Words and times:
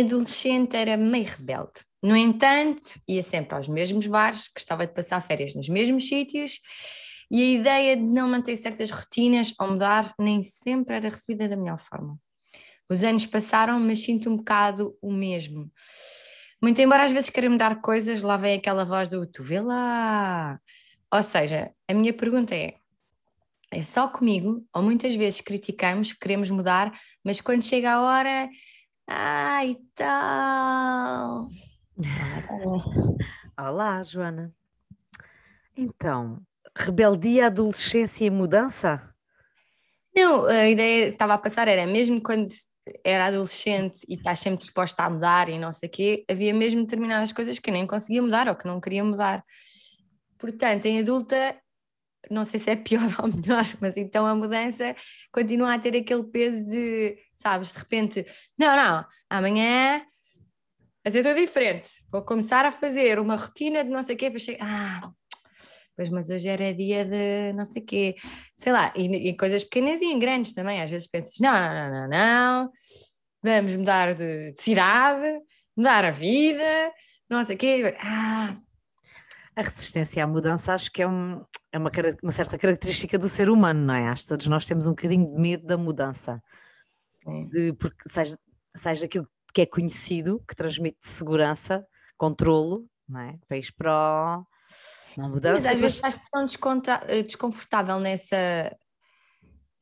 adolescente 0.00 0.76
era 0.76 0.96
meio 0.96 1.26
rebelde. 1.26 1.80
No 2.02 2.16
entanto, 2.16 3.00
ia 3.08 3.22
sempre 3.22 3.54
aos 3.54 3.68
mesmos 3.68 4.06
bares, 4.06 4.50
gostava 4.54 4.86
de 4.86 4.92
passar 4.92 5.20
férias 5.20 5.54
nos 5.54 5.68
mesmos 5.68 6.06
sítios 6.06 6.60
e 7.30 7.42
a 7.42 7.46
ideia 7.58 7.96
de 7.96 8.02
não 8.02 8.28
manter 8.28 8.56
certas 8.56 8.90
rotinas 8.90 9.54
ou 9.58 9.68
mudar 9.68 10.14
nem 10.18 10.42
sempre 10.42 10.96
era 10.96 11.08
recebida 11.08 11.48
da 11.48 11.56
melhor 11.56 11.78
forma. 11.78 12.18
Os 12.88 13.02
anos 13.02 13.24
passaram, 13.24 13.80
mas 13.80 14.02
sinto 14.02 14.28
um 14.28 14.36
bocado 14.36 14.96
o 15.00 15.10
mesmo. 15.10 15.70
Muito 16.62 16.80
embora 16.80 17.04
às 17.04 17.12
vezes 17.12 17.30
queira 17.30 17.48
mudar 17.48 17.80
coisas, 17.80 18.22
lá 18.22 18.36
vem 18.36 18.56
aquela 18.56 18.84
voz 18.84 19.08
do 19.08 19.26
tu 19.26 19.42
vê 19.42 19.60
lá. 19.60 20.58
Ou 21.12 21.22
seja, 21.22 21.70
a 21.88 21.94
minha 21.94 22.12
pergunta 22.12 22.54
é: 22.54 22.74
é 23.70 23.82
só 23.82 24.08
comigo, 24.08 24.64
ou 24.74 24.82
muitas 24.82 25.14
vezes 25.14 25.40
criticamos, 25.40 26.12
queremos 26.12 26.50
mudar, 26.50 26.92
mas 27.24 27.40
quando 27.40 27.62
chega 27.62 27.92
a 27.92 28.02
hora, 28.02 28.48
ai 29.06 29.76
tal. 29.94 31.48
Olá, 33.58 34.02
Joana. 34.02 34.52
Então, 35.76 36.40
rebeldia, 36.76 37.46
adolescência 37.46 38.24
e 38.24 38.30
mudança? 38.30 39.14
Não, 40.14 40.44
a 40.46 40.68
ideia 40.68 41.06
que 41.06 41.12
estava 41.12 41.34
a 41.34 41.38
passar 41.38 41.66
era 41.66 41.86
mesmo 41.86 42.22
quando 42.22 42.46
era 43.02 43.26
adolescente 43.26 44.00
e 44.08 44.14
estás 44.14 44.38
sempre 44.40 44.60
disposta 44.60 45.04
a 45.04 45.10
mudar 45.10 45.48
e 45.48 45.58
não 45.58 45.72
sei 45.72 45.88
o 45.88 45.92
quê, 45.92 46.24
havia 46.28 46.52
mesmo 46.52 46.82
determinadas 46.82 47.32
coisas 47.32 47.58
que 47.58 47.70
nem 47.70 47.86
conseguia 47.86 48.22
mudar 48.22 48.48
ou 48.48 48.54
que 48.54 48.66
não 48.66 48.80
queria 48.80 49.02
mudar. 49.02 49.44
Portanto, 50.38 50.84
em 50.86 51.00
adulta, 51.00 51.56
não 52.30 52.44
sei 52.44 52.60
se 52.60 52.70
é 52.70 52.76
pior 52.76 53.02
ou 53.22 53.28
melhor, 53.28 53.64
mas 53.80 53.96
então 53.96 54.26
a 54.26 54.34
mudança 54.34 54.94
continua 55.32 55.74
a 55.74 55.78
ter 55.78 55.96
aquele 55.96 56.24
peso 56.24 56.64
de, 56.68 57.16
sabes, 57.36 57.72
de 57.72 57.78
repente, 57.78 58.26
não, 58.58 58.76
não, 58.76 59.04
amanhã 59.28 60.02
vai 61.04 61.10
ser 61.10 61.22
tudo 61.22 61.38
diferente, 61.38 61.88
vou 62.10 62.22
começar 62.22 62.64
a 62.64 62.72
fazer 62.72 63.18
uma 63.18 63.36
rotina 63.36 63.84
de 63.84 63.90
não 63.90 64.02
sei 64.02 64.14
o 64.14 64.18
quê 64.18 64.30
para 64.30 64.38
chegar, 64.38 64.64
ah, 64.64 65.10
pois, 65.96 66.08
mas 66.08 66.30
hoje 66.30 66.48
era 66.48 66.74
dia 66.74 67.04
de 67.04 67.52
não 67.52 67.64
sei 67.64 67.82
o 67.82 67.84
quê, 67.84 68.16
sei 68.56 68.72
lá, 68.72 68.92
e, 68.96 69.28
e, 69.28 69.36
coisas 69.36 69.64
pequenas 69.64 70.00
e 70.00 70.06
em 70.06 70.18
grandes 70.18 70.52
também, 70.52 70.80
às 70.80 70.90
vezes 70.90 71.06
pensas, 71.06 71.34
não, 71.40 71.52
não, 71.52 71.90
não, 71.90 71.90
não, 71.90 72.08
não, 72.08 72.72
vamos 73.42 73.76
mudar 73.76 74.14
de, 74.14 74.52
de 74.52 74.62
cidade, 74.62 75.40
mudar 75.76 76.04
a 76.04 76.10
vida, 76.10 76.92
não 77.28 77.44
sei 77.44 77.56
o 77.56 77.58
quê, 77.58 77.94
ah. 78.00 78.56
A 79.56 79.62
resistência 79.62 80.24
à 80.24 80.26
mudança 80.26 80.74
acho 80.74 80.90
que 80.90 81.00
é, 81.00 81.06
um, 81.06 81.40
é 81.74 81.78
uma, 81.78 81.90
uma, 82.22 82.30
certa 82.30 82.56
característica 82.56 83.18
do 83.18 83.28
ser 83.28 83.50
humano, 83.50 83.80
não 83.80 83.94
é? 83.94 84.08
Acho 84.08 84.22
que 84.22 84.28
todos 84.28 84.46
nós 84.46 84.64
temos 84.64 84.86
um 84.86 84.90
bocadinho 84.90 85.26
de 85.26 85.40
medo 85.40 85.66
da 85.66 85.76
mudança, 85.76 86.40
de, 87.50 87.72
porque 87.72 88.08
seja, 88.08 88.38
seja 88.76 89.06
aquilo 89.06 89.28
que 89.52 89.62
é 89.62 89.66
conhecido, 89.66 90.40
que 90.48 90.54
transmite 90.54 90.98
segurança, 91.00 91.84
controlo, 92.16 92.86
não 93.08 93.20
é? 93.20 93.38
País 93.48 93.72
para 93.72 94.40
uma 95.16 95.28
mudança. 95.28 95.54
Mas 95.54 95.66
às 95.66 95.80
vezes 95.80 95.96
estás 95.96 96.20
tão 96.30 96.46
eh, 97.08 97.22
desconfortável 97.24 97.98
nessa, 97.98 98.76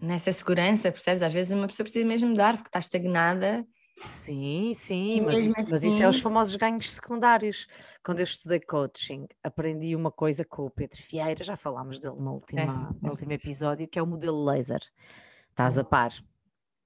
nessa 0.01 0.33
segurança, 0.33 0.91
percebes? 0.91 1.23
Às 1.23 1.33
vezes 1.35 1.55
uma 1.55 1.67
pessoa 1.67 1.85
precisa 1.85 2.07
mesmo 2.07 2.31
mudar 2.31 2.55
porque 2.55 2.69
está 2.69 2.79
estagnada. 2.79 3.67
Sim, 4.07 4.73
sim, 4.75 5.21
mas, 5.21 5.39
assim... 5.39 5.71
mas, 5.71 5.85
isso 5.85 6.03
é 6.03 6.09
os 6.09 6.21
famosos 6.21 6.55
ganhos 6.57 6.91
secundários. 6.91 7.67
Quando 8.05 8.21
eu 8.21 8.25
estudei 8.25 8.61
coaching, 8.61 9.27
aprendi 9.43 9.95
uma 9.95 10.11
coisa 10.11 10.45
com 10.45 10.67
o 10.67 10.71
Pedro 10.71 10.99
Vieira, 11.11 11.45
já 11.45 11.57
falámos 11.57 12.01
dele 12.01 12.17
no, 12.19 12.35
última, 12.35 12.63
é. 12.63 13.05
no 13.05 13.11
último 13.11 13.33
episódio, 13.33 13.89
que 13.89 13.99
é 13.99 14.03
o 14.03 14.07
modelo 14.07 14.45
laser. 14.45 14.81
Estás 15.51 15.79
a 15.79 15.85
par? 15.85 16.13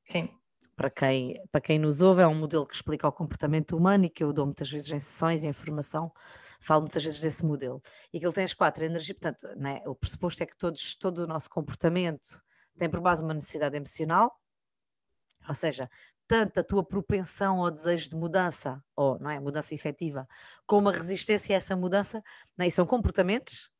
Sim. 0.04 0.28
Para 0.74 0.90
quem, 0.90 1.40
para 1.50 1.60
quem 1.60 1.78
nos 1.78 2.02
ouve, 2.02 2.22
é 2.22 2.26
um 2.26 2.34
modelo 2.34 2.66
que 2.66 2.74
explica 2.74 3.08
o 3.08 3.12
comportamento 3.12 3.76
humano 3.76 4.04
e 4.04 4.10
que 4.10 4.22
eu 4.22 4.32
dou 4.32 4.44
muitas 4.44 4.70
vezes 4.70 4.90
em 4.90 5.00
sessões 5.00 5.42
e 5.42 5.48
em 5.48 5.52
formação 5.52 6.12
falo 6.60 6.82
muitas 6.82 7.04
vezes 7.04 7.20
desse 7.20 7.44
modelo, 7.44 7.80
e 8.12 8.18
que 8.18 8.26
ele 8.26 8.34
tem 8.34 8.44
as 8.44 8.54
quatro 8.54 8.84
energias, 8.84 9.16
portanto, 9.16 9.46
né, 9.56 9.82
o 9.86 9.94
pressuposto 9.94 10.42
é 10.42 10.46
que 10.46 10.56
todos, 10.56 10.96
todo 10.96 11.18
o 11.18 11.26
nosso 11.26 11.48
comportamento 11.48 12.42
tem 12.76 12.90
por 12.90 13.00
base 13.00 13.22
uma 13.22 13.34
necessidade 13.34 13.76
emocional, 13.76 14.36
ou 15.48 15.54
seja, 15.54 15.88
tanto 16.26 16.60
a 16.60 16.64
tua 16.64 16.84
propensão 16.84 17.64
ao 17.64 17.70
desejo 17.70 18.10
de 18.10 18.16
mudança, 18.16 18.82
ou 18.94 19.18
não 19.18 19.30
é, 19.30 19.38
mudança 19.38 19.74
efetiva, 19.74 20.28
como 20.66 20.88
a 20.88 20.92
resistência 20.92 21.54
a 21.54 21.58
essa 21.58 21.76
mudança, 21.76 22.22
né, 22.56 22.68
são 22.70 22.86
comportamentos 22.86 23.70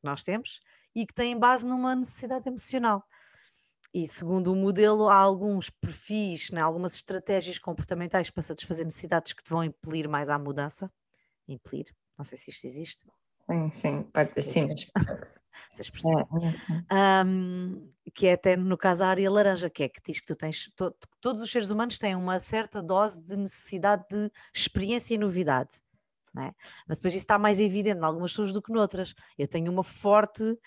que 0.00 0.04
nós 0.04 0.22
temos 0.22 0.60
e 0.94 1.06
que 1.06 1.14
têm 1.14 1.38
base 1.38 1.66
numa 1.66 1.94
necessidade 1.94 2.48
emocional. 2.48 3.04
E 3.92 4.06
segundo 4.06 4.52
o 4.52 4.56
modelo, 4.56 5.08
há 5.08 5.16
alguns 5.16 5.70
perfis, 5.70 6.50
né, 6.50 6.60
algumas 6.60 6.94
estratégias 6.94 7.58
comportamentais 7.58 8.30
para 8.30 8.42
satisfazer 8.42 8.84
necessidades 8.84 9.32
que 9.32 9.42
te 9.42 9.50
vão 9.50 9.64
impelir 9.64 10.08
mais 10.08 10.28
à 10.28 10.38
mudança. 10.38 10.92
Impelir, 11.48 11.94
não 12.18 12.24
sei 12.24 12.36
se 12.36 12.50
isto 12.50 12.66
existe. 12.66 13.06
Sim, 13.48 13.70
sim, 13.70 14.02
pode, 14.12 14.42
sim, 14.42 14.68
Vocês 15.72 15.90
percebem? 15.90 16.26
Um, 16.90 17.92
que 18.14 18.26
é 18.26 18.32
até 18.32 18.56
no 18.56 18.78
caso 18.78 19.04
a 19.04 19.08
área 19.08 19.30
laranja, 19.30 19.68
que 19.68 19.82
é 19.82 19.88
que 19.88 20.00
diz 20.04 20.20
que 20.20 20.26
tu 20.26 20.34
tens, 20.34 20.70
to, 20.74 20.94
todos 21.20 21.42
os 21.42 21.50
seres 21.50 21.70
humanos 21.70 21.98
têm 21.98 22.16
uma 22.16 22.40
certa 22.40 22.82
dose 22.82 23.20
de 23.20 23.36
necessidade 23.36 24.04
de 24.10 24.30
experiência 24.54 25.14
e 25.14 25.18
novidade. 25.18 25.70
É? 26.38 26.52
Mas 26.86 26.98
depois 26.98 27.14
isso 27.14 27.24
está 27.24 27.38
mais 27.38 27.60
evidente 27.60 28.00
em 28.00 28.04
algumas 28.04 28.30
pessoas 28.30 28.52
do 28.52 28.60
que 28.60 28.72
noutras. 28.72 29.14
Eu 29.38 29.48
tenho 29.48 29.70
uma 29.72 29.84
forte 29.84 30.58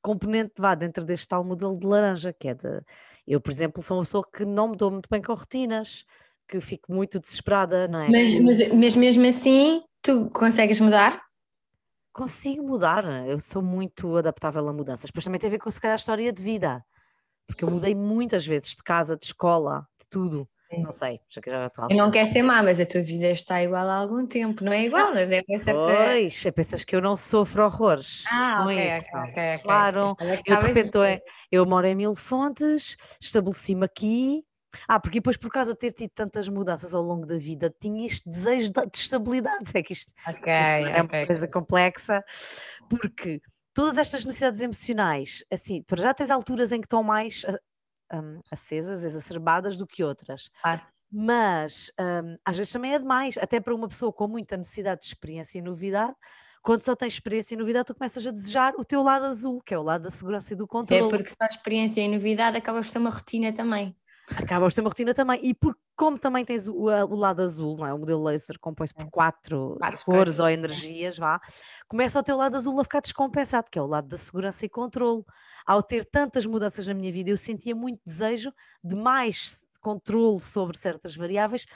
componente 0.00 0.52
vá 0.56 0.74
dentro 0.74 1.04
deste 1.04 1.26
tal 1.26 1.42
modelo 1.42 1.76
de 1.78 1.86
laranja, 1.86 2.32
que 2.32 2.48
é 2.48 2.54
de. 2.54 2.80
Eu, 3.26 3.40
por 3.40 3.50
exemplo, 3.50 3.82
sou 3.82 3.96
uma 3.96 4.04
pessoa 4.04 4.24
que 4.32 4.44
não 4.44 4.68
me 4.68 4.76
dou 4.76 4.90
muito 4.90 5.08
bem 5.10 5.20
com 5.20 5.34
rotinas, 5.34 6.04
que 6.48 6.60
fico 6.60 6.92
muito 6.92 7.18
desesperada, 7.18 7.88
não 7.88 8.00
é? 8.00 8.08
Mas, 8.08 8.34
mas, 8.40 8.72
mas 8.72 8.96
mesmo 8.96 9.26
assim, 9.26 9.82
Tu 10.06 10.30
consegues 10.30 10.78
mudar? 10.78 11.20
Consigo 12.16 12.62
mudar, 12.66 13.04
eu 13.28 13.38
sou 13.38 13.60
muito 13.62 14.16
adaptável 14.16 14.66
a 14.66 14.72
mudanças. 14.72 15.04
Depois 15.10 15.22
também 15.22 15.38
tem 15.38 15.48
a 15.48 15.50
ver 15.50 15.58
com 15.58 15.70
se 15.70 15.78
calhar 15.78 15.96
a 15.96 15.96
história 15.96 16.32
de 16.32 16.42
vida, 16.42 16.82
porque 17.46 17.62
eu 17.62 17.68
mudei 17.68 17.94
muitas 17.94 18.46
vezes 18.46 18.70
de 18.70 18.82
casa, 18.82 19.18
de 19.18 19.26
escola, 19.26 19.86
de 20.00 20.06
tudo. 20.08 20.48
Não 20.72 20.90
sei, 20.90 21.20
já 21.28 21.42
que 21.42 21.50
já 21.50 21.66
estou 21.66 21.88
não 21.90 22.10
quero 22.10 22.28
ser 22.28 22.42
má, 22.42 22.62
mas 22.62 22.80
a 22.80 22.86
tua 22.86 23.02
vida 23.02 23.30
está 23.30 23.62
igual 23.62 23.86
há 23.88 23.96
algum 23.96 24.26
tempo, 24.26 24.64
não 24.64 24.72
é 24.72 24.84
igual, 24.84 25.12
mas 25.12 25.30
é 25.30 25.42
com 25.42 25.58
certeza. 25.58 26.02
Pois, 26.06 26.42
pensas 26.54 26.84
que 26.84 26.96
eu 26.96 27.02
não 27.02 27.16
sofro 27.18 27.64
horrores. 27.66 28.24
Ah, 28.30 28.64
ok, 28.64 28.82
é 28.82 28.98
ok, 28.98 29.56
ok. 29.56 29.62
Claro, 29.62 30.16
eu 30.46 30.56
de 30.56 30.66
repente 30.66 30.96
eu, 30.96 31.02
eu 31.52 31.66
moro 31.66 31.86
em 31.86 31.94
Mil 31.94 32.14
Fontes, 32.14 32.96
estabeleci-me 33.20 33.84
aqui, 33.84 34.42
ah, 34.88 35.00
porque 35.00 35.18
depois, 35.18 35.36
por 35.36 35.50
causa 35.50 35.72
de 35.72 35.78
ter 35.78 35.92
tido 35.92 36.10
tantas 36.10 36.48
mudanças 36.48 36.94
ao 36.94 37.02
longo 37.02 37.26
da 37.26 37.38
vida, 37.38 37.74
tinha 37.80 38.06
este 38.06 38.28
desejo 38.28 38.72
de 38.72 38.98
estabilidade. 38.98 39.64
É 39.76 39.82
que 39.82 39.92
isto 39.92 40.12
okay, 40.26 40.52
é 40.52 41.02
okay. 41.02 41.20
uma 41.20 41.26
coisa 41.26 41.48
complexa, 41.48 42.24
porque 42.88 43.42
todas 43.74 43.98
estas 43.98 44.24
necessidades 44.24 44.60
emocionais, 44.60 45.44
assim, 45.52 45.82
para 45.82 46.02
já 46.02 46.14
tens 46.14 46.30
alturas 46.30 46.72
em 46.72 46.80
que 46.80 46.86
estão 46.86 47.02
mais 47.02 47.44
um, 48.12 48.40
acesas, 48.50 49.04
exacerbadas 49.04 49.76
do 49.76 49.86
que 49.86 50.02
outras. 50.02 50.50
Ah. 50.64 50.80
Mas 51.10 51.90
um, 52.00 52.36
às 52.44 52.56
vezes 52.56 52.72
também 52.72 52.94
é 52.94 52.98
demais, 52.98 53.36
até 53.38 53.60
para 53.60 53.74
uma 53.74 53.88
pessoa 53.88 54.12
com 54.12 54.26
muita 54.26 54.56
necessidade 54.56 55.02
de 55.02 55.08
experiência 55.08 55.58
e 55.58 55.62
novidade, 55.62 56.14
quando 56.62 56.82
só 56.82 56.96
tens 56.96 57.12
experiência 57.12 57.54
e 57.54 57.58
novidade, 57.58 57.86
tu 57.86 57.94
começas 57.94 58.26
a 58.26 58.30
desejar 58.30 58.74
o 58.76 58.84
teu 58.84 59.02
lado 59.02 59.26
azul, 59.26 59.60
que 59.60 59.72
é 59.72 59.78
o 59.78 59.82
lado 59.82 60.02
da 60.02 60.10
segurança 60.10 60.52
e 60.52 60.56
do 60.56 60.66
controle. 60.66 61.06
É 61.06 61.08
porque 61.08 61.28
só 61.28 61.46
experiência 61.46 62.00
e 62.00 62.08
novidade 62.08 62.56
acaba 62.56 62.80
por 62.80 62.88
ser 62.88 62.98
uma 62.98 63.10
rotina 63.10 63.52
também 63.52 63.94
acaba 64.34 64.66
por 64.66 64.72
ser 64.72 64.80
uma 64.80 64.90
rotina 64.90 65.14
também. 65.14 65.40
E 65.42 65.54
por, 65.54 65.76
como 65.94 66.18
também 66.18 66.44
tens 66.44 66.66
o, 66.66 66.74
o 66.74 67.14
lado 67.14 67.42
azul, 67.42 67.76
não 67.76 67.86
é? 67.86 67.92
o 67.92 67.98
modelo 67.98 68.22
laser 68.22 68.58
compõe-se 68.58 68.94
por 68.94 69.08
quatro, 69.10 69.76
quatro 69.78 70.04
cores 70.04 70.38
ou 70.38 70.48
energias, 70.48 71.16
vá, 71.16 71.40
começa 71.88 72.18
o 72.18 72.22
teu 72.22 72.36
lado 72.36 72.56
azul 72.56 72.78
a 72.80 72.84
ficar 72.84 73.00
descompensado, 73.00 73.70
que 73.70 73.78
é 73.78 73.82
o 73.82 73.86
lado 73.86 74.08
da 74.08 74.18
segurança 74.18 74.64
e 74.64 74.68
controle. 74.68 75.24
Ao 75.64 75.82
ter 75.82 76.04
tantas 76.04 76.46
mudanças 76.46 76.86
na 76.86 76.94
minha 76.94 77.12
vida, 77.12 77.30
eu 77.30 77.36
sentia 77.36 77.74
muito 77.74 78.00
desejo 78.04 78.52
de 78.82 78.94
mais 78.94 79.66
controle 79.80 80.40
sobre 80.40 80.76
certas 80.76 81.14
variáveis 81.14 81.66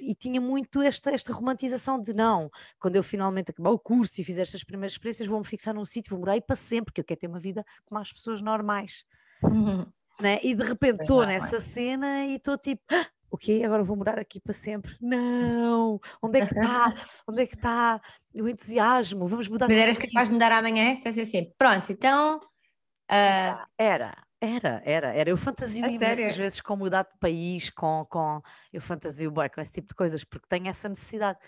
e 0.00 0.14
tinha 0.14 0.40
muito 0.40 0.82
esta, 0.82 1.10
esta 1.10 1.32
romantização 1.32 2.00
de 2.00 2.12
não, 2.12 2.50
quando 2.78 2.96
eu 2.96 3.02
finalmente 3.02 3.50
acabar 3.50 3.70
o 3.70 3.78
curso 3.78 4.20
e 4.20 4.24
fizer 4.24 4.42
estas 4.42 4.62
primeiras 4.62 4.92
experiências, 4.92 5.28
vou-me 5.28 5.46
fixar 5.46 5.74
num 5.74 5.84
sítio, 5.84 6.10
vou 6.10 6.20
morar 6.20 6.32
aí 6.32 6.40
para 6.40 6.56
sempre, 6.56 6.86
porque 6.86 7.00
eu 7.00 7.04
quero 7.04 7.20
ter 7.20 7.26
uma 7.26 7.40
vida 7.40 7.64
como 7.86 8.00
as 8.00 8.12
pessoas 8.12 8.42
normais. 8.42 9.04
Uhum 9.42 9.86
né? 10.20 10.38
E 10.42 10.54
de 10.54 10.64
repente 10.64 11.02
estou 11.02 11.24
nessa 11.24 11.60
cena 11.60 12.26
e 12.26 12.36
estou 12.36 12.58
tipo, 12.58 12.82
ah, 12.90 13.06
o 13.30 13.36
quê? 13.36 13.62
Agora 13.64 13.84
vou 13.84 13.96
morar 13.96 14.18
aqui 14.18 14.40
para 14.40 14.52
sempre? 14.52 14.96
Não! 15.00 16.00
Onde 16.22 16.40
é 16.40 16.46
que 16.46 16.54
está? 16.54 16.94
Onde 17.26 17.42
é 17.42 17.46
que 17.46 17.54
está 17.54 18.00
o 18.34 18.48
entusiasmo? 18.48 19.28
Vamos 19.28 19.48
mudar. 19.48 19.68
Mas 19.68 19.76
eras 19.76 19.98
capaz 19.98 20.28
de 20.28 20.34
mudar 20.34 20.52
amanhã? 20.52 20.94
Se 20.94 21.08
assim, 21.08 21.52
pronto, 21.58 21.92
então. 21.92 22.38
Uh... 23.10 23.66
Era, 23.78 24.24
era, 24.40 24.82
era, 24.84 25.12
era. 25.14 25.30
Eu 25.30 25.36
fantasio 25.36 25.84
é 25.84 25.90
imensas 25.90 26.36
vezes 26.36 26.60
com 26.60 26.76
mudar 26.76 27.02
de 27.02 27.18
país, 27.18 27.70
com, 27.70 28.06
com 28.08 28.40
eu 28.72 28.80
fantasio 28.80 29.30
bem 29.30 29.48
com 29.50 29.60
esse 29.60 29.72
tipo 29.72 29.88
de 29.88 29.94
coisas, 29.94 30.24
porque 30.24 30.46
tenho 30.48 30.68
essa 30.68 30.88
necessidade. 30.88 31.38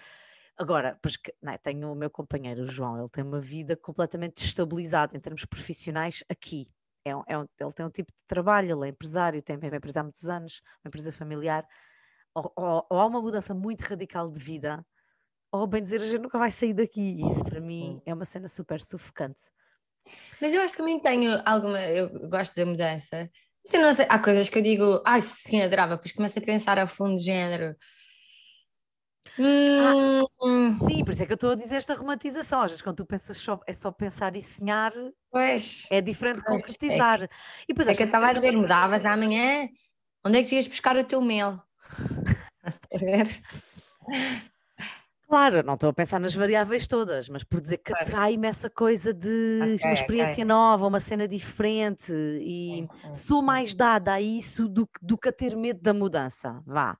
Agora, 0.58 0.98
pois, 1.00 1.16
não, 1.40 1.54
é, 1.54 1.58
tenho 1.58 1.90
o 1.90 1.94
meu 1.94 2.10
companheiro, 2.10 2.64
o 2.64 2.68
João, 2.68 2.98
ele 2.98 3.08
tem 3.08 3.24
uma 3.24 3.40
vida 3.40 3.74
completamente 3.76 4.44
estabilizada 4.44 5.16
em 5.16 5.20
termos 5.20 5.46
profissionais 5.46 6.22
aqui, 6.28 6.66
é 7.04 7.16
um, 7.16 7.22
é 7.26 7.38
um, 7.38 7.46
ele 7.58 7.72
tem 7.72 7.86
um 7.86 7.90
tipo 7.90 8.12
de 8.12 8.18
trabalho, 8.26 8.76
ele 8.76 8.88
é 8.88 8.90
empresário, 8.90 9.42
tem 9.42 9.56
uma 9.56 9.76
empresa 9.76 10.00
há 10.00 10.02
muitos 10.02 10.28
anos, 10.28 10.60
uma 10.84 10.88
empresa 10.88 11.12
familiar. 11.12 11.66
ou, 12.34 12.52
ou, 12.56 12.86
ou 12.90 13.00
há 13.00 13.06
uma 13.06 13.20
mudança 13.22 13.54
muito 13.54 13.82
radical 13.82 14.30
de 14.30 14.40
vida, 14.40 14.84
ou 15.52 15.66
bem 15.66 15.82
dizer, 15.82 16.00
a 16.00 16.04
gente 16.04 16.22
nunca 16.22 16.38
vai 16.38 16.50
sair 16.50 16.74
daqui. 16.74 17.00
E 17.00 17.26
isso 17.26 17.44
para 17.44 17.60
mim 17.60 18.00
é 18.06 18.14
uma 18.14 18.24
cena 18.24 18.48
super 18.48 18.80
sufocante. 18.80 19.42
Mas 20.40 20.54
eu 20.54 20.62
acho 20.62 20.72
que 20.74 20.78
também 20.78 21.00
tenho 21.00 21.40
alguma. 21.44 21.80
Eu 21.82 22.28
gosto 22.28 22.54
da 22.54 22.64
mudança. 22.66 23.30
Mas 23.64 23.74
eu 23.74 23.80
não 23.82 23.94
sei, 23.94 24.06
há 24.08 24.18
coisas 24.18 24.48
que 24.48 24.58
eu 24.58 24.62
digo, 24.62 25.02
ai 25.04 25.20
sim, 25.20 25.60
adorava, 25.62 25.96
depois 25.96 26.12
começo 26.12 26.38
a 26.38 26.42
pensar 26.42 26.78
a 26.78 26.86
fundo 26.86 27.16
de 27.16 27.24
Ah, 29.38 30.24
hum. 30.42 30.74
sim, 30.88 31.04
por 31.04 31.12
isso 31.12 31.22
é 31.22 31.26
que 31.26 31.32
eu 31.32 31.36
estou 31.36 31.52
a 31.52 31.54
dizer 31.54 31.76
esta 31.76 31.94
romantização. 31.94 32.62
Às 32.62 32.72
vezes, 32.72 32.82
quando 32.82 32.96
tu 32.96 33.06
pensas 33.06 33.38
só, 33.38 33.60
é 33.66 33.72
só 33.72 33.90
pensar 33.90 34.36
e 34.36 34.42
sonhar, 34.42 34.92
pois, 35.30 35.86
é 35.90 36.00
diferente 36.00 36.38
de 36.38 36.44
concretizar. 36.44 37.22
É 37.22 37.28
que, 37.28 37.34
e 37.64 37.66
depois 37.68 37.88
é 37.88 37.94
que 37.94 38.02
eu 38.02 38.06
estava 38.06 38.26
a 38.26 38.32
dizer, 38.32 38.52
mudavas 38.52 39.04
amanhã, 39.04 39.68
onde 40.24 40.38
é 40.38 40.42
que 40.42 40.48
tu 40.48 40.54
ias 40.54 40.68
buscar 40.68 40.96
o 40.96 41.04
teu 41.04 41.20
mel? 41.20 41.60
Claro, 45.30 45.62
não 45.62 45.74
estou 45.74 45.90
a 45.90 45.92
pensar 45.92 46.18
nas 46.18 46.34
variáveis 46.34 46.88
todas, 46.88 47.28
mas 47.28 47.44
por 47.44 47.60
dizer 47.60 47.78
que 47.78 47.92
atrai-me 47.92 48.48
essa 48.48 48.68
coisa 48.68 49.14
de 49.14 49.76
okay, 49.76 49.88
uma 49.88 49.94
experiência 49.94 50.32
okay. 50.32 50.44
nova, 50.44 50.88
uma 50.88 50.98
cena 50.98 51.28
diferente 51.28 52.12
e 52.12 52.88
sou 53.14 53.40
mais 53.40 53.72
dada 53.72 54.14
a 54.14 54.20
isso 54.20 54.68
do, 54.68 54.88
do 55.00 55.16
que 55.16 55.28
a 55.28 55.32
ter 55.32 55.56
medo 55.56 55.80
da 55.80 55.94
mudança, 55.94 56.60
vá. 56.66 56.98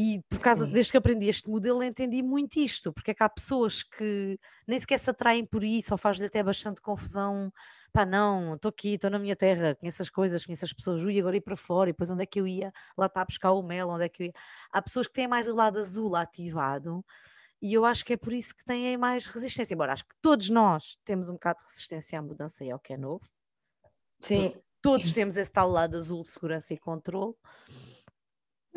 E 0.00 0.22
por 0.28 0.38
causa, 0.38 0.64
Sim. 0.64 0.70
desde 0.70 0.92
que 0.92 0.96
aprendi 0.96 1.28
este 1.28 1.50
modelo, 1.50 1.82
entendi 1.82 2.22
muito 2.22 2.60
isto, 2.60 2.92
porque 2.92 3.10
é 3.10 3.14
que 3.14 3.22
há 3.24 3.28
pessoas 3.28 3.82
que 3.82 4.38
nem 4.64 4.78
sequer 4.78 4.96
se 4.96 5.10
atraem 5.10 5.44
por 5.44 5.64
isso, 5.64 5.92
ou 5.92 5.98
faz-lhe 5.98 6.24
até 6.24 6.40
bastante 6.40 6.80
confusão. 6.80 7.52
Pá, 7.92 8.06
não, 8.06 8.54
estou 8.54 8.68
aqui, 8.68 8.90
estou 8.94 9.10
na 9.10 9.18
minha 9.18 9.34
terra, 9.34 9.74
conheço 9.74 10.00
as 10.00 10.08
coisas, 10.08 10.44
conheço 10.44 10.64
as 10.64 10.72
pessoas, 10.72 11.02
ui, 11.02 11.18
agora 11.18 11.36
ir 11.36 11.40
para 11.40 11.56
fora, 11.56 11.90
e 11.90 11.92
depois 11.92 12.08
onde 12.10 12.22
é 12.22 12.26
que 12.26 12.38
eu 12.38 12.46
ia? 12.46 12.72
Lá 12.96 13.06
está 13.06 13.22
a 13.22 13.24
buscar 13.24 13.50
o 13.50 13.60
mel, 13.60 13.88
onde 13.88 14.04
é 14.04 14.08
que 14.08 14.22
eu 14.22 14.26
ia? 14.26 14.32
Há 14.70 14.80
pessoas 14.80 15.08
que 15.08 15.14
têm 15.14 15.26
mais 15.26 15.48
o 15.48 15.54
lado 15.56 15.80
azul 15.80 16.14
ativado 16.14 17.04
e 17.60 17.74
eu 17.74 17.84
acho 17.84 18.04
que 18.04 18.12
é 18.12 18.16
por 18.16 18.32
isso 18.32 18.54
que 18.54 18.64
têm 18.64 18.96
mais 18.96 19.26
resistência. 19.26 19.74
Embora 19.74 19.94
acho 19.94 20.04
que 20.04 20.14
todos 20.22 20.48
nós 20.48 20.96
temos 21.04 21.28
um 21.28 21.32
bocado 21.32 21.58
de 21.58 21.64
resistência 21.64 22.16
à 22.16 22.22
mudança 22.22 22.64
e 22.64 22.70
ao 22.70 22.78
que 22.78 22.92
é 22.92 22.96
novo. 22.96 23.28
Sim. 24.20 24.54
Todos 24.80 25.10
temos 25.10 25.36
esse 25.36 25.50
tal 25.50 25.68
lado 25.68 25.96
azul 25.96 26.22
de 26.22 26.28
segurança 26.28 26.72
e 26.72 26.78
controle. 26.78 27.34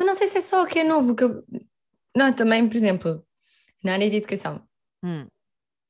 Mas 0.02 0.06
não 0.06 0.14
sei 0.16 0.26
se 0.26 0.38
é 0.38 0.40
só 0.40 0.62
o 0.62 0.66
que 0.66 0.80
é 0.80 0.84
novo. 0.84 1.14
Que 1.14 1.22
eu... 1.22 1.44
Não, 2.16 2.32
também, 2.32 2.68
por 2.68 2.76
exemplo, 2.76 3.24
na 3.84 3.92
área 3.92 4.10
de 4.10 4.16
educação. 4.16 4.60
Hum. 5.02 5.28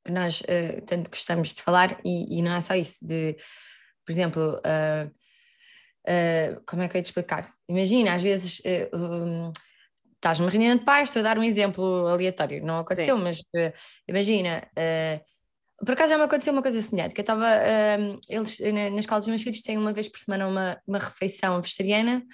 Nós 0.07 0.41
uh, 0.41 0.81
tanto 0.85 1.09
gostamos 1.09 1.51
de 1.51 1.61
falar 1.63 1.99
e, 2.05 2.37
e, 2.37 2.41
não 2.43 2.53
é 2.53 2.61
só 2.61 2.75
isso. 2.75 3.07
De, 3.07 3.35
por 4.05 4.11
exemplo, 4.11 4.57
uh, 4.57 5.07
uh, 6.07 6.61
como 6.67 6.83
é 6.83 6.87
que 6.87 6.95
eu 6.95 6.99
ia 6.99 7.03
te 7.03 7.07
explicar? 7.07 7.51
Imagina, 7.67 8.13
às 8.13 8.21
vezes 8.21 8.61
um, 8.93 9.51
estás 10.15 10.37
numa 10.37 10.51
reunião 10.51 10.77
de 10.77 10.85
pais, 10.85 11.09
estou 11.09 11.21
a 11.21 11.23
dar 11.23 11.39
um 11.39 11.43
exemplo 11.43 12.07
aleatório, 12.07 12.63
não 12.63 12.79
aconteceu, 12.79 13.17
Sim. 13.17 13.23
mas 13.23 13.41
imagina, 14.07 14.61
por 15.79 15.91
acaso 15.91 16.11
já 16.11 16.17
me 16.17 16.23
aconteceu 16.23 16.53
uma 16.53 16.61
coisa 16.61 16.81
semelhante, 16.81 17.13
que 17.13 17.19
eu 17.19 17.23
estava, 17.23 17.45
eles 18.29 18.57
na, 18.59 18.89
na 18.89 18.99
escola 18.99 19.19
dos 19.19 19.27
meus 19.27 19.41
filhos 19.41 19.61
têm 19.61 19.77
uma 19.77 19.91
vez 19.91 20.07
por 20.07 20.17
semana 20.19 20.47
uma, 20.47 20.81
uma 20.87 20.99
refeição 20.99 21.61
vegetariana 21.61 22.25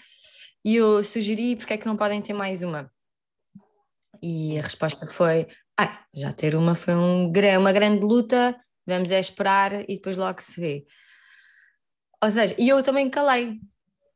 e 0.64 0.76
eu 0.76 1.04
sugeri 1.04 1.56
porque 1.56 1.74
é 1.74 1.78
que 1.78 1.86
não 1.86 1.98
podem 1.98 2.22
ter 2.22 2.34
mais 2.34 2.62
uma. 2.62 2.92
E 4.22 4.58
a 4.58 4.62
resposta 4.62 5.08
foi, 5.08 5.48
ah, 5.80 6.04
já 6.14 6.34
ter 6.34 6.56
uma 6.56 6.76
foi 6.76 6.94
um, 6.94 7.32
uma 7.60 7.72
grande 7.72 8.02
luta, 8.02 8.60
vamos 8.86 9.12
é 9.12 9.20
esperar 9.20 9.82
e 9.90 9.96
depois 9.96 10.18
logo 10.18 10.42
se 10.42 10.60
vê. 10.60 10.86
Ou 12.22 12.30
seja, 12.30 12.56
e 12.58 12.68
eu 12.68 12.84
também 12.84 13.10
calei, 13.10 13.60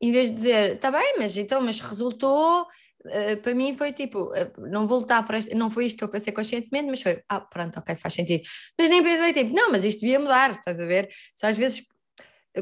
em 0.01 0.12
vez 0.12 0.30
de 0.30 0.36
dizer, 0.36 0.75
está 0.75 0.92
bem, 0.92 1.16
mas 1.18 1.38
então, 1.38 1.62
mas 1.62 1.80
resultou, 1.80 2.68
Uh, 3.06 3.36
para 3.42 3.54
mim 3.54 3.74
foi 3.74 3.92
tipo, 3.92 4.31
uh, 4.31 4.69
não 4.69 4.88
voltar 4.88 5.24
para 5.28 5.38
este, 5.38 5.54
não 5.54 5.69
foi 5.69 5.88
isto 5.88 5.98
que 5.98 6.04
eu 6.06 6.10
pensei 6.10 6.31
conscientemente, 6.31 6.90
mas 6.90 7.01
foi, 7.01 7.22
ah, 7.28 7.42
pronto, 7.42 7.78
ok, 7.78 7.95
faz 7.95 8.13
sentido. 8.13 8.44
Mas 8.80 8.90
nem 8.90 9.04
pensei 9.04 9.34
tipo, 9.34 9.54
não, 9.54 9.72
mas 9.72 9.84
isto 9.84 10.00
devia 10.00 10.19
mudar, 10.19 10.51
estás 10.51 10.80
a 10.80 10.86
ver? 10.86 11.10
Só 11.36 11.48
às 11.48 11.57
vezes 11.57 11.84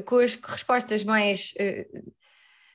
com 0.05 0.17
as 0.17 0.35
respostas 0.35 1.03
mais, 1.03 1.53
uh, 1.59 2.13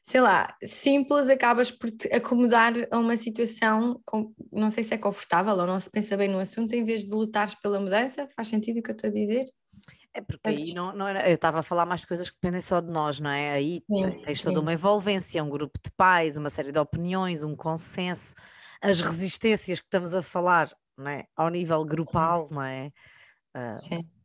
sei 0.07 0.21
lá, 0.21 0.57
simples, 0.63 1.29
acabas 1.29 1.73
por 1.73 1.91
te 1.91 2.07
acomodar 2.15 2.73
a 2.93 2.99
uma 2.99 3.17
situação, 3.17 4.01
com, 4.05 4.33
não 4.53 4.71
sei 4.71 4.85
se 4.85 4.95
é 4.95 4.99
confortável 4.99 5.53
ou 5.57 5.67
não 5.67 5.81
se 5.81 5.91
pensa 5.91 6.17
bem 6.17 6.29
no 6.29 6.39
assunto, 6.39 6.73
em 6.75 6.85
vez 6.85 7.05
de 7.05 7.11
lutares 7.11 7.57
pela 7.57 7.81
mudança, 7.81 8.29
faz 8.29 8.47
sentido 8.47 8.79
o 8.79 8.83
que 8.83 8.91
eu 8.93 8.95
estou 8.95 9.11
a 9.11 9.13
dizer? 9.13 9.45
É 10.15 10.21
porque 10.21 10.49
aí 10.49 10.73
não, 10.75 10.95
não 10.95 11.09
era, 11.09 11.29
eu 11.29 11.35
estava 11.35 11.59
a 11.59 11.63
falar 11.63 11.85
mais 11.85 12.03
de 12.03 12.07
coisas 12.07 12.31
que 12.31 12.37
dependem 12.37 12.61
só 12.61 12.81
de 12.81 12.89
nós, 12.89 13.19
não 13.19 13.31
é? 13.31 13.51
Aí 13.51 13.83
sim, 13.93 14.23
tens 14.23 14.39
sim. 14.39 14.45
toda 14.45 14.61
uma 14.61 14.73
envolvência, 14.73 15.43
um 15.43 15.51
grupo 15.51 15.77
de 15.85 15.91
pais, 15.91 16.37
uma 16.37 16.51
série 16.51 16.71
de 16.71 16.79
opiniões, 16.79 17.43
um 17.43 17.57
consenso, 17.57 18.35
as 18.81 19.01
resistências 19.01 19.81
que 19.81 19.87
estamos 19.87 20.15
a 20.15 20.23
falar, 20.23 20.73
não 20.97 21.11
é? 21.11 21.25
Ao 21.35 21.51
nível 21.51 21.85
grupal, 21.85 22.49
não 22.51 22.63
é? 22.63 22.93
Uh, 23.57 23.77
sim. 23.77 24.16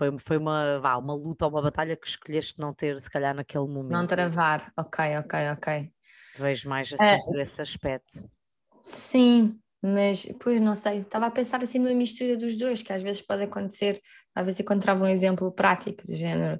Foi, 0.00 0.18
foi 0.18 0.38
uma, 0.38 0.78
vá, 0.78 0.96
uma 0.96 1.12
luta 1.12 1.44
ou 1.44 1.50
uma 1.50 1.60
batalha 1.60 1.94
que 1.94 2.08
escolheste 2.08 2.58
não 2.58 2.72
ter, 2.72 2.98
se 2.98 3.10
calhar, 3.10 3.34
naquele 3.34 3.66
momento. 3.66 3.92
Não 3.92 4.06
travar, 4.06 4.72
ok, 4.74 5.18
ok, 5.18 5.38
ok. 5.52 5.92
Vejo 6.38 6.70
mais 6.70 6.90
assim 6.90 7.16
uh, 7.16 7.26
por 7.26 7.38
esse 7.38 7.60
aspecto. 7.60 8.26
Sim, 8.82 9.60
mas, 9.82 10.24
pois 10.42 10.58
não 10.58 10.74
sei, 10.74 11.00
estava 11.00 11.26
a 11.26 11.30
pensar 11.30 11.62
assim 11.62 11.78
numa 11.78 11.92
mistura 11.92 12.34
dos 12.34 12.56
dois, 12.56 12.82
que 12.82 12.94
às 12.94 13.02
vezes 13.02 13.20
pode 13.20 13.42
acontecer 13.42 14.00
ver 14.42 14.52
se 14.54 14.62
encontrava 14.62 15.04
um 15.04 15.08
exemplo 15.08 15.52
prático 15.52 16.06
do 16.06 16.16
género. 16.16 16.58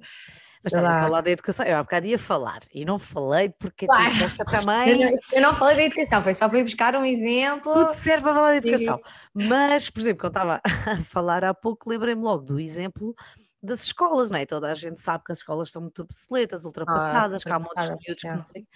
Mas 0.63 0.75
estás 0.75 0.87
a 0.87 1.01
falar 1.01 1.21
da 1.23 1.31
educação, 1.31 1.65
eu 1.65 1.77
há 1.77 1.83
bocado 1.83 2.07
ia 2.07 2.19
falar 2.19 2.61
e 2.75 2.85
não 2.85 2.99
falei 2.99 3.49
porque 3.49 3.87
claro. 3.87 4.13
também. 4.51 4.91
Eu 5.01 5.11
não, 5.11 5.19
eu 5.33 5.43
não 5.43 5.55
falei 5.57 5.77
da 5.77 5.83
educação, 5.85 6.23
foi 6.23 6.35
só 6.35 6.49
para 6.49 6.59
ir 6.59 6.65
buscar 6.65 6.95
um 6.95 7.05
exemplo. 7.05 7.73
Tudo 7.73 7.95
serve 7.95 8.23
para 8.23 8.35
falar 8.35 8.51
da 8.51 8.57
educação. 8.57 8.97
Sim. 8.97 9.49
Mas, 9.49 9.89
por 9.89 10.01
exemplo, 10.01 10.21
quando 10.21 10.33
estava 10.33 10.61
a 11.01 11.03
falar 11.05 11.45
há 11.45 11.55
pouco, 11.55 11.89
lembrei-me 11.89 12.23
logo 12.23 12.45
do 12.45 12.61
exemplo 12.61 13.15
das 13.63 13.85
escolas, 13.85 14.31
não 14.31 14.39
é? 14.39 14.45
Toda 14.45 14.71
a 14.71 14.75
gente 14.75 15.01
sabe 15.01 15.25
que 15.25 15.33
as 15.33 15.39
escolas 15.39 15.69
estão 15.69 15.81
muito 15.81 16.03
obsoletas, 16.03 16.65
ultrapassadas, 16.65 17.43
ah, 17.43 17.45
que 17.45 17.53
há 17.53 17.59
muitos 17.59 17.89
miúdos 17.89 18.21
que 18.21 18.29
não 18.29 18.45
sei. 18.45 18.67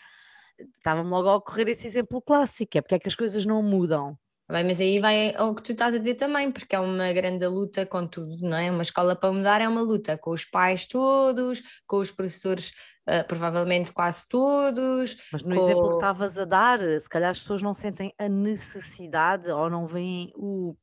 Estava-me 0.58 1.10
logo 1.10 1.28
a 1.28 1.36
ocorrer 1.36 1.68
esse 1.68 1.86
exemplo 1.86 2.22
clássico, 2.22 2.78
é 2.78 2.80
porque 2.80 2.94
é 2.94 2.98
que 2.98 3.08
as 3.08 3.16
coisas 3.16 3.44
não 3.44 3.62
mudam. 3.62 4.16
Vai, 4.46 4.62
mas 4.62 4.78
aí 4.78 5.00
vai 5.00 5.34
o 5.38 5.54
que 5.54 5.62
tu 5.62 5.72
estás 5.72 5.94
a 5.94 5.98
dizer 5.98 6.16
também, 6.16 6.52
porque 6.52 6.76
é 6.76 6.78
uma 6.78 7.10
grande 7.14 7.46
luta 7.46 7.86
com 7.86 8.06
tudo, 8.06 8.36
não 8.42 8.56
é? 8.58 8.70
Uma 8.70 8.82
escola 8.82 9.16
para 9.16 9.32
mudar 9.32 9.62
é 9.62 9.68
uma 9.68 9.80
luta 9.80 10.18
com 10.18 10.32
os 10.32 10.44
pais 10.44 10.84
todos, 10.84 11.62
com 11.86 11.96
os 11.96 12.10
professores, 12.10 12.72
uh, 13.08 13.26
provavelmente 13.26 13.90
quase 13.90 14.28
todos. 14.28 15.16
Mas 15.32 15.42
no 15.42 15.56
com... 15.56 15.62
exemplo 15.62 15.88
que 15.88 15.94
estavas 15.94 16.38
a 16.38 16.44
dar, 16.44 16.78
se 17.00 17.08
calhar 17.08 17.30
as 17.30 17.40
pessoas 17.40 17.62
não 17.62 17.72
sentem 17.72 18.12
a 18.18 18.28
necessidade 18.28 19.50
ou 19.50 19.70
não 19.70 19.86
veem 19.86 20.30
o 20.36 20.76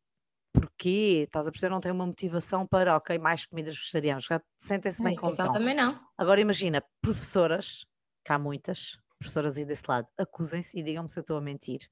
porquê, 0.51 1.25
estás 1.27 1.47
a 1.47 1.51
perceber? 1.51 1.71
Não 1.71 1.79
têm 1.79 1.91
uma 1.91 2.07
motivação 2.07 2.65
para, 2.65 2.97
ok, 2.97 3.17
mais 3.19 3.45
comidas 3.45 3.77
vegetarianas, 3.77 4.25
sentem-se 4.59 5.03
bem 5.03 5.15
com 5.15 5.29
então 5.29 5.51
também 5.51 5.75
não. 5.75 5.99
Agora 6.17 6.41
imagina, 6.41 6.83
professoras, 6.99 7.85
que 8.25 8.33
há 8.33 8.39
muitas, 8.39 8.97
professoras 9.19 9.55
aí 9.55 9.65
desse 9.65 9.83
lado, 9.87 10.07
acusem-se 10.17 10.79
e 10.79 10.83
digam-me 10.83 11.09
se 11.09 11.19
eu 11.19 11.21
estou 11.21 11.37
a 11.37 11.41
mentir 11.41 11.87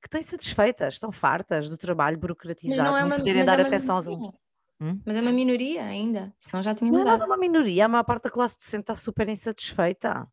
que 0.00 0.08
estão 0.08 0.20
insatisfeitas, 0.20 0.94
estão 0.94 1.12
fartas 1.12 1.68
do 1.68 1.76
trabalho 1.76 2.18
burocratizado, 2.18 2.90
não, 2.90 2.96
é 2.96 3.04
uma, 3.04 3.16
poderem 3.16 3.44
dar 3.44 3.58
é 3.58 3.62
atenção 3.62 3.96
aos 3.96 4.08
alunos. 4.08 4.34
Hum? 4.80 4.98
Mas 5.04 5.16
é 5.16 5.20
uma 5.20 5.32
minoria 5.32 5.84
ainda, 5.84 6.32
senão 6.38 6.62
já 6.62 6.74
tinha 6.74 6.90
mudado. 6.90 7.04
Não 7.04 7.12
é 7.12 7.18
nada 7.18 7.26
uma 7.26 7.36
minoria, 7.36 7.84
a 7.84 7.88
maior 7.88 8.04
parte 8.04 8.24
da 8.24 8.30
classe 8.30 8.58
docente 8.58 8.82
está 8.82 8.96
super 8.96 9.28
insatisfeita. 9.28 10.26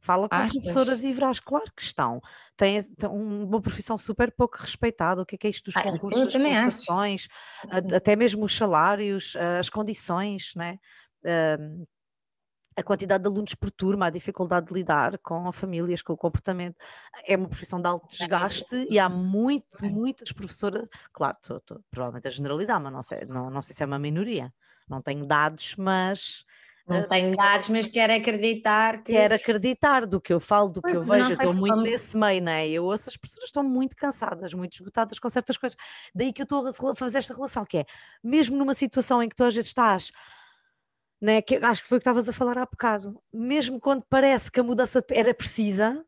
Fala 0.00 0.28
com 0.28 0.34
as 0.34 0.52
professoras 0.52 1.02
e 1.02 1.14
verás, 1.14 1.40
claro 1.40 1.72
que 1.74 1.80
estão. 1.82 2.20
Têm, 2.58 2.78
têm, 2.82 3.08
uma 3.08 3.58
profissão 3.62 3.96
super 3.96 4.30
pouco 4.30 4.58
respeitada. 4.58 5.22
O 5.22 5.24
que 5.24 5.36
é, 5.36 5.38
que 5.38 5.46
é 5.46 5.50
isto 5.50 5.64
dos 5.64 5.76
ah, 5.78 5.82
concursos, 5.82 6.24
das 6.24 6.34
pontuações, 6.34 7.28
até 7.96 8.14
mesmo 8.14 8.44
os 8.44 8.54
salários, 8.54 9.34
as 9.58 9.70
condições, 9.70 10.52
né? 10.54 10.78
A 12.76 12.82
quantidade 12.82 13.22
de 13.22 13.28
alunos 13.28 13.54
por 13.54 13.70
turma, 13.70 14.06
a 14.06 14.10
dificuldade 14.10 14.66
de 14.66 14.74
lidar 14.74 15.18
com 15.18 15.50
famílias, 15.52 16.02
com 16.02 16.12
o 16.12 16.16
comportamento, 16.16 16.76
é 17.26 17.36
uma 17.36 17.48
profissão 17.48 17.80
de 17.80 17.86
alto 17.86 18.08
desgaste 18.08 18.86
e 18.90 18.98
há 18.98 19.08
muito, 19.08 19.84
muitas 19.84 20.32
professoras, 20.32 20.88
claro, 21.12 21.36
estou, 21.40 21.58
estou 21.58 21.80
provavelmente 21.90 22.26
a 22.26 22.30
generalizar, 22.30 22.80
mas 22.80 22.92
não 22.92 23.02
sei, 23.02 23.24
não, 23.26 23.50
não 23.50 23.62
sei 23.62 23.74
se 23.74 23.82
é 23.82 23.86
uma 23.86 23.98
minoria, 23.98 24.52
não 24.88 25.00
tenho 25.00 25.24
dados, 25.24 25.76
mas... 25.76 26.44
Não 26.86 27.00
uh, 27.00 27.08
tenho 27.08 27.34
dados, 27.34 27.68
mas 27.70 27.86
quero 27.86 28.12
acreditar 28.12 29.02
que... 29.02 29.12
Quero 29.12 29.34
acreditar 29.34 30.06
do 30.06 30.20
que 30.20 30.32
eu 30.32 30.40
falo, 30.40 30.68
do 30.68 30.82
que 30.82 30.90
eu 30.90 31.02
vejo, 31.02 31.32
estou 31.32 31.54
muito 31.54 31.74
como... 31.74 31.82
nesse 31.82 32.16
meio, 32.16 32.42
né? 32.42 32.68
Eu 32.68 32.84
ouço 32.84 33.08
as 33.08 33.16
pessoas 33.16 33.44
estão 33.44 33.62
muito 33.62 33.96
cansadas, 33.96 34.52
muito 34.52 34.74
esgotadas 34.74 35.18
com 35.18 35.30
certas 35.30 35.56
coisas, 35.56 35.78
daí 36.14 36.32
que 36.32 36.42
eu 36.42 36.44
estou 36.44 36.90
a 36.90 36.94
fazer 36.94 37.18
esta 37.18 37.32
relação, 37.32 37.64
que 37.64 37.78
é, 37.78 37.86
mesmo 38.22 38.56
numa 38.56 38.74
situação 38.74 39.22
em 39.22 39.28
que 39.28 39.36
tu 39.36 39.44
às 39.44 39.54
vezes 39.54 39.68
estás 39.68 40.10
né? 41.24 41.40
que 41.40 41.56
acho 41.56 41.82
que 41.82 41.88
foi 41.88 41.96
o 41.96 42.00
que 42.00 42.02
estavas 42.02 42.28
a 42.28 42.32
falar 42.34 42.58
há 42.58 42.66
bocado, 42.66 43.18
mesmo 43.32 43.80
quando 43.80 44.04
parece 44.04 44.52
que 44.52 44.60
a 44.60 44.62
mudança 44.62 45.02
era 45.10 45.32
precisa, 45.32 46.04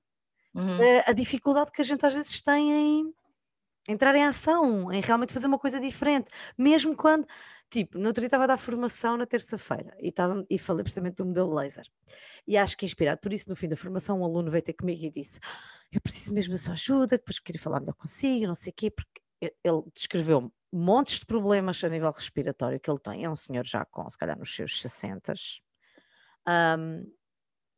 uhum. 0.54 0.78
a, 0.78 0.84
eh, 0.84 1.04
a, 1.06 1.12
dificuldade 1.14 1.72
que 1.72 1.80
a 1.80 1.84
gente 1.84 2.04
às 2.04 2.12
vezes 2.12 2.42
tem 2.42 2.70
em, 2.70 3.14
entrar 3.88 4.14
em 4.14 4.24
ação, 4.24 4.92
em 4.92 5.00
realmente 5.00 5.32
fazer 5.32 5.46
uma 5.46 5.58
coisa 5.58 5.80
diferente, 5.80 6.30
mesmo 6.58 6.94
quando, 6.94 7.26
tipo, 7.70 7.98
no 7.98 8.08
outro 8.08 8.20
dia 8.20 8.26
estava 8.26 8.44
a 8.44 8.48
dar 8.48 8.58
formação 8.58 9.16
na 9.16 9.24
terça-feira 9.24 9.96
e, 9.98 10.08
estava, 10.08 10.44
e 10.50 10.58
falei 10.58 10.82
precisamente 10.82 11.16
do 11.16 11.24
modelo 11.24 11.54
laser. 11.54 11.86
E 12.46 12.58
acho 12.58 12.76
que 12.76 12.84
inspirado 12.84 13.18
por 13.18 13.32
isso, 13.32 13.48
no 13.48 13.56
fim 13.56 13.68
da 13.68 13.76
formação, 13.76 14.20
um 14.20 14.24
aluno 14.24 14.50
veio 14.50 14.62
ter 14.62 14.74
comigo 14.74 15.02
e 15.02 15.10
disse: 15.10 15.40
Eu 15.90 16.00
preciso 16.00 16.34
mesmo 16.34 16.52
da 16.52 16.58
sua 16.58 16.74
ajuda, 16.74 17.16
depois 17.16 17.38
queria 17.38 17.60
falar 17.60 17.80
melhor 17.80 17.94
consigo, 17.94 18.46
não 18.46 18.54
sei 18.54 18.70
o 18.70 18.74
quê, 18.76 18.90
porque 18.90 19.22
ele 19.40 19.82
descreveu 19.94 20.52
montes 20.76 21.20
de 21.20 21.26
problemas 21.26 21.82
a 21.82 21.88
nível 21.88 22.10
respiratório 22.10 22.78
que 22.78 22.90
ele 22.90 22.98
tem. 22.98 23.24
É 23.24 23.30
um 23.30 23.36
senhor 23.36 23.64
já 23.64 23.84
com, 23.84 24.08
se 24.08 24.18
calhar, 24.18 24.38
nos 24.38 24.54
seus 24.54 24.80
60 24.80 25.34
um, 26.78 27.10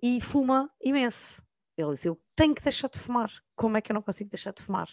e 0.02 0.20
fuma 0.20 0.70
imenso. 0.82 1.42
Ele 1.76 1.92
disse: 1.92 2.08
Eu 2.08 2.20
tenho 2.34 2.54
que 2.54 2.62
deixar 2.62 2.88
de 2.88 2.98
fumar. 2.98 3.30
Como 3.56 3.76
é 3.76 3.80
que 3.80 3.90
eu 3.90 3.94
não 3.94 4.02
consigo 4.02 4.30
deixar 4.30 4.52
de 4.52 4.62
fumar? 4.62 4.88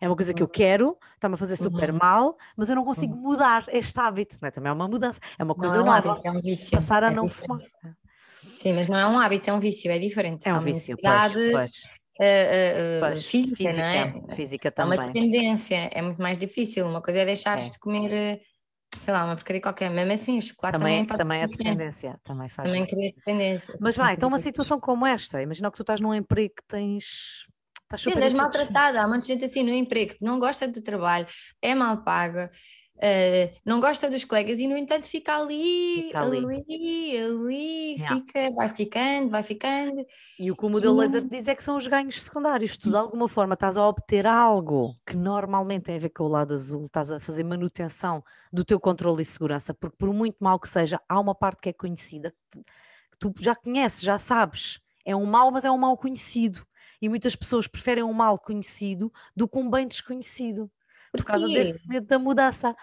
É 0.00 0.06
uma 0.06 0.16
coisa 0.16 0.34
que 0.34 0.42
eu 0.42 0.46
uhum. 0.46 0.52
quero, 0.52 0.98
está-me 1.14 1.34
a 1.34 1.38
fazer 1.38 1.56
super 1.56 1.90
uhum. 1.90 1.98
mal, 1.98 2.36
mas 2.54 2.68
eu 2.68 2.76
não 2.76 2.84
consigo 2.84 3.14
uhum. 3.14 3.22
mudar 3.22 3.64
este 3.68 3.98
hábito. 3.98 4.36
Não 4.42 4.48
é? 4.48 4.50
Também 4.50 4.68
é 4.68 4.72
uma 4.72 4.86
mudança, 4.86 5.18
é 5.38 5.42
uma 5.42 5.54
coisa 5.54 5.78
não 5.78 5.86
é 5.86 5.90
um 5.90 5.94
nova. 5.94 6.12
Hábito, 6.12 6.28
é 6.28 6.30
um 6.30 6.40
vício. 6.42 6.70
Passar 6.72 7.02
a 7.02 7.10
é 7.10 7.14
não 7.14 7.26
diferente. 7.26 7.70
fumar. 7.80 7.96
Sim, 8.58 8.74
mas 8.74 8.88
não 8.88 8.98
é 8.98 9.06
um 9.06 9.18
hábito, 9.18 9.48
é 9.48 9.52
um 9.52 9.60
vício, 9.60 9.90
é 9.90 9.98
diferente. 9.98 10.46
É 10.46 10.54
um 10.54 10.60
vício, 10.60 10.96
pois, 11.00 11.32
pois. 11.52 11.70
Uh, 12.18 12.24
uh, 12.24 13.00
pois, 13.00 13.26
física, 13.26 13.56
física, 13.56 13.76
não 13.76 14.30
é? 14.30 14.36
Física 14.36 14.70
também. 14.70 14.98
É 14.98 15.02
uma 15.02 15.12
dependência, 15.12 15.90
é 15.92 16.02
muito 16.02 16.20
mais 16.20 16.38
difícil. 16.38 16.86
Uma 16.86 17.02
coisa 17.02 17.20
é 17.20 17.24
deixares 17.26 17.66
é. 17.66 17.70
de 17.70 17.78
comer, 17.78 18.40
sei 18.96 19.12
lá, 19.12 19.24
uma 19.24 19.36
porcaria 19.36 19.60
qualquer. 19.60 19.90
Mesmo 19.90 20.12
assim, 20.12 20.38
o 20.38 20.42
chocolate 20.42 20.78
também, 20.78 21.04
também, 21.04 21.18
também 21.18 21.42
é 21.42 21.46
dependência. 21.46 22.20
Também 22.24 22.48
faz. 22.48 22.68
Também 22.68 22.86
cria 22.86 23.12
dependência. 23.12 23.74
Mas 23.80 23.96
vai, 23.96 24.14
então 24.14 24.28
uma 24.28 24.38
situação 24.38 24.80
como 24.80 25.06
esta, 25.06 25.42
imagina 25.42 25.70
que 25.70 25.76
tu 25.76 25.82
estás 25.82 26.00
num 26.00 26.14
emprego 26.14 26.54
que 26.56 26.64
tens. 26.66 27.46
Estás 27.82 28.02
Sim, 28.02 28.20
és 28.20 28.32
maltratada. 28.32 29.00
Há 29.00 29.06
muita 29.06 29.26
gente 29.26 29.44
assim 29.44 29.62
no 29.62 29.70
emprego 29.70 30.16
que 30.16 30.24
não 30.24 30.40
gosta 30.40 30.66
do 30.66 30.82
trabalho, 30.82 31.26
é 31.62 31.74
mal 31.74 32.02
paga, 32.02 32.50
Uh, 32.96 33.52
não 33.62 33.78
gosta 33.78 34.08
dos 34.08 34.24
colegas 34.24 34.58
e, 34.58 34.66
no 34.66 34.76
entanto, 34.76 35.06
fica 35.06 35.36
ali, 35.36 36.04
fica 36.06 36.22
ali, 36.22 36.38
ali, 36.38 37.18
ali 37.18 37.98
fica, 37.98 38.50
vai 38.54 38.68
ficando, 38.70 39.28
vai 39.28 39.42
ficando. 39.42 40.06
E 40.38 40.50
o 40.50 40.56
que 40.56 40.64
o 40.64 40.70
modelo 40.70 40.96
e... 40.96 41.00
laser 41.00 41.22
diz 41.28 41.46
é 41.46 41.54
que 41.54 41.62
são 41.62 41.76
os 41.76 41.86
ganhos 41.86 42.22
secundários. 42.22 42.78
Tu, 42.78 42.88
de 42.88 42.96
alguma 42.96 43.28
forma, 43.28 43.52
estás 43.52 43.76
a 43.76 43.86
obter 43.86 44.26
algo 44.26 44.96
que 45.06 45.14
normalmente 45.14 45.84
tem 45.84 45.96
a 45.96 45.98
ver 45.98 46.08
com 46.08 46.24
o 46.24 46.28
lado 46.28 46.54
azul, 46.54 46.86
estás 46.86 47.12
a 47.12 47.20
fazer 47.20 47.44
manutenção 47.44 48.24
do 48.50 48.64
teu 48.64 48.80
controle 48.80 49.22
e 49.22 49.26
segurança, 49.26 49.74
porque, 49.74 49.96
por 49.98 50.12
muito 50.14 50.38
mal 50.40 50.58
que 50.58 50.68
seja, 50.68 50.98
há 51.06 51.20
uma 51.20 51.34
parte 51.34 51.60
que 51.60 51.68
é 51.68 51.72
conhecida, 51.74 52.34
que 52.50 52.62
tu 53.18 53.32
já 53.40 53.54
conheces, 53.54 54.00
já 54.00 54.18
sabes. 54.18 54.80
É 55.04 55.14
um 55.14 55.26
mal, 55.26 55.50
mas 55.50 55.66
é 55.66 55.70
um 55.70 55.78
mal 55.78 55.98
conhecido. 55.98 56.66
E 57.00 57.10
muitas 57.10 57.36
pessoas 57.36 57.66
preferem 57.66 58.02
um 58.02 58.12
mal 58.14 58.38
conhecido 58.38 59.12
do 59.36 59.46
que 59.46 59.58
um 59.58 59.70
bem 59.70 59.86
desconhecido 59.86 60.70
por 61.16 61.24
causa 61.24 61.46
desse 61.48 61.86
medo 61.88 62.06
da 62.06 62.18
mudança. 62.18 62.74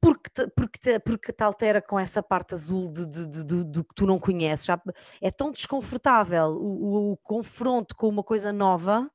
Porque 0.00 0.28
te, 0.28 0.46
porque, 0.48 0.78
te, 0.78 0.98
porque 1.00 1.32
te 1.32 1.42
altera 1.42 1.80
com 1.80 1.98
essa 1.98 2.22
parte 2.22 2.52
azul 2.52 2.92
de, 2.92 3.06
de, 3.06 3.26
de, 3.26 3.44
de 3.44 3.64
do 3.64 3.84
que 3.84 3.94
tu 3.94 4.06
não 4.06 4.18
conheces. 4.18 4.66
Já, 4.66 4.80
é 5.20 5.30
tão 5.30 5.50
desconfortável 5.50 6.48
o, 6.48 7.10
o, 7.10 7.12
o 7.12 7.16
confronto 7.16 7.96
com 7.96 8.08
uma 8.08 8.22
coisa 8.22 8.52
nova 8.52 9.10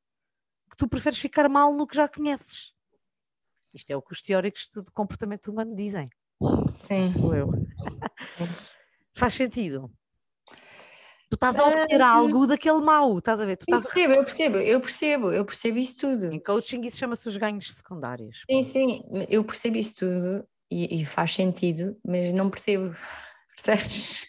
que 0.70 0.76
tu 0.76 0.88
preferes 0.88 1.20
ficar 1.20 1.48
mal 1.48 1.74
no 1.74 1.86
que 1.86 1.96
já 1.96 2.08
conheces. 2.08 2.74
Isto 3.74 3.92
é 3.92 3.96
o 3.96 4.02
que 4.02 4.14
os 4.14 4.22
teóricos 4.22 4.68
de 4.76 4.92
comportamento 4.92 5.52
humano 5.52 5.76
dizem. 5.76 6.10
Sim. 6.72 7.12
Sou 7.12 7.36
eu. 7.36 7.52
Faz 9.14 9.34
sentido. 9.34 9.92
Tu 11.30 11.36
estás 11.36 11.60
a 11.60 11.64
obter 11.64 12.02
uh, 12.02 12.06
algo 12.06 12.48
daquele 12.48 12.82
mau, 12.82 13.20
estás 13.20 13.40
a 13.40 13.46
ver? 13.46 13.58
Tu 13.58 13.66
eu 13.70 13.82
percebo, 13.82 14.14
eu 14.14 14.24
percebo, 14.24 14.58
eu 14.58 14.82
percebo, 14.82 15.32
eu 15.32 15.46
percebo 15.46 15.78
isso 15.78 16.00
tudo. 16.00 16.34
Em 16.34 16.40
coaching 16.40 16.82
isso 16.82 16.98
chama-se 16.98 17.28
os 17.28 17.38
ganhos 17.38 17.72
secundários. 17.72 18.44
Sim, 18.50 18.64
sim, 18.64 19.04
eu 19.30 19.44
percebo 19.44 19.78
isso 19.78 19.98
tudo 19.98 20.44
e, 20.72 21.02
e 21.02 21.06
faz 21.06 21.36
sentido, 21.36 21.96
mas 22.04 22.32
não 22.32 22.50
percebo, 22.50 22.96
percebes? 23.56 24.28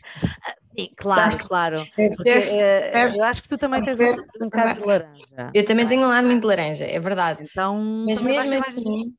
Sim, 0.78 0.92
claro, 0.95 1.38
claro. 1.38 1.88
Porque, 1.97 2.28
é, 2.28 3.16
eu 3.16 3.25
acho 3.25 3.42
que 3.42 3.49
tu 3.49 3.57
também 3.57 3.83
tens 3.83 3.99
um, 3.99 4.45
bocado 4.45 4.80
de 4.80 4.87
laranja. 4.87 5.50
Eu 5.54 5.64
também 5.64 5.87
tenho 5.87 6.02
um 6.02 6.09
lado 6.09 6.26
muito 6.26 6.47
laranja, 6.47 6.85
é 6.85 7.00
verdade. 7.00 7.45
Então, 7.50 8.04
mas 8.07 8.21
mesmo 8.21 8.62
assim, 8.62 9.16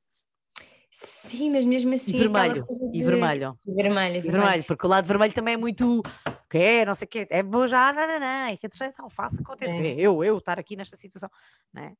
Sim, 0.91 1.49
mas 1.51 1.63
mesmo 1.63 1.93
assim. 1.93 2.11
E 2.11 2.19
vermelho. 2.19 2.65
De... 2.69 2.97
E 2.97 3.03
vermelho. 3.03 3.57
E 3.65 3.73
vermelho, 3.73 4.17
e 4.17 4.21
vermelho. 4.21 4.63
porque 4.65 4.85
o 4.85 4.89
lado 4.89 5.07
vermelho 5.07 5.33
também 5.33 5.53
é 5.53 5.57
muito. 5.57 6.03
Que 6.51 6.83
não 6.83 6.93
sei 6.93 7.05
o 7.05 7.07
quê. 7.07 7.27
É 7.29 7.41
vou 7.41 7.65
já, 7.65 7.93
não, 7.93 8.05
não, 8.05 8.19
não. 8.19 8.47
E 8.49 8.57
que 8.57 8.67
a 8.67 8.69
traição 8.69 9.09
faça 9.09 9.41
acontecer. 9.41 9.97
Eu, 9.97 10.21
eu 10.21 10.37
estar 10.37 10.59
aqui 10.59 10.75
nesta 10.75 10.97
situação. 10.97 11.29
Não 11.73 11.81
é? 11.81 11.93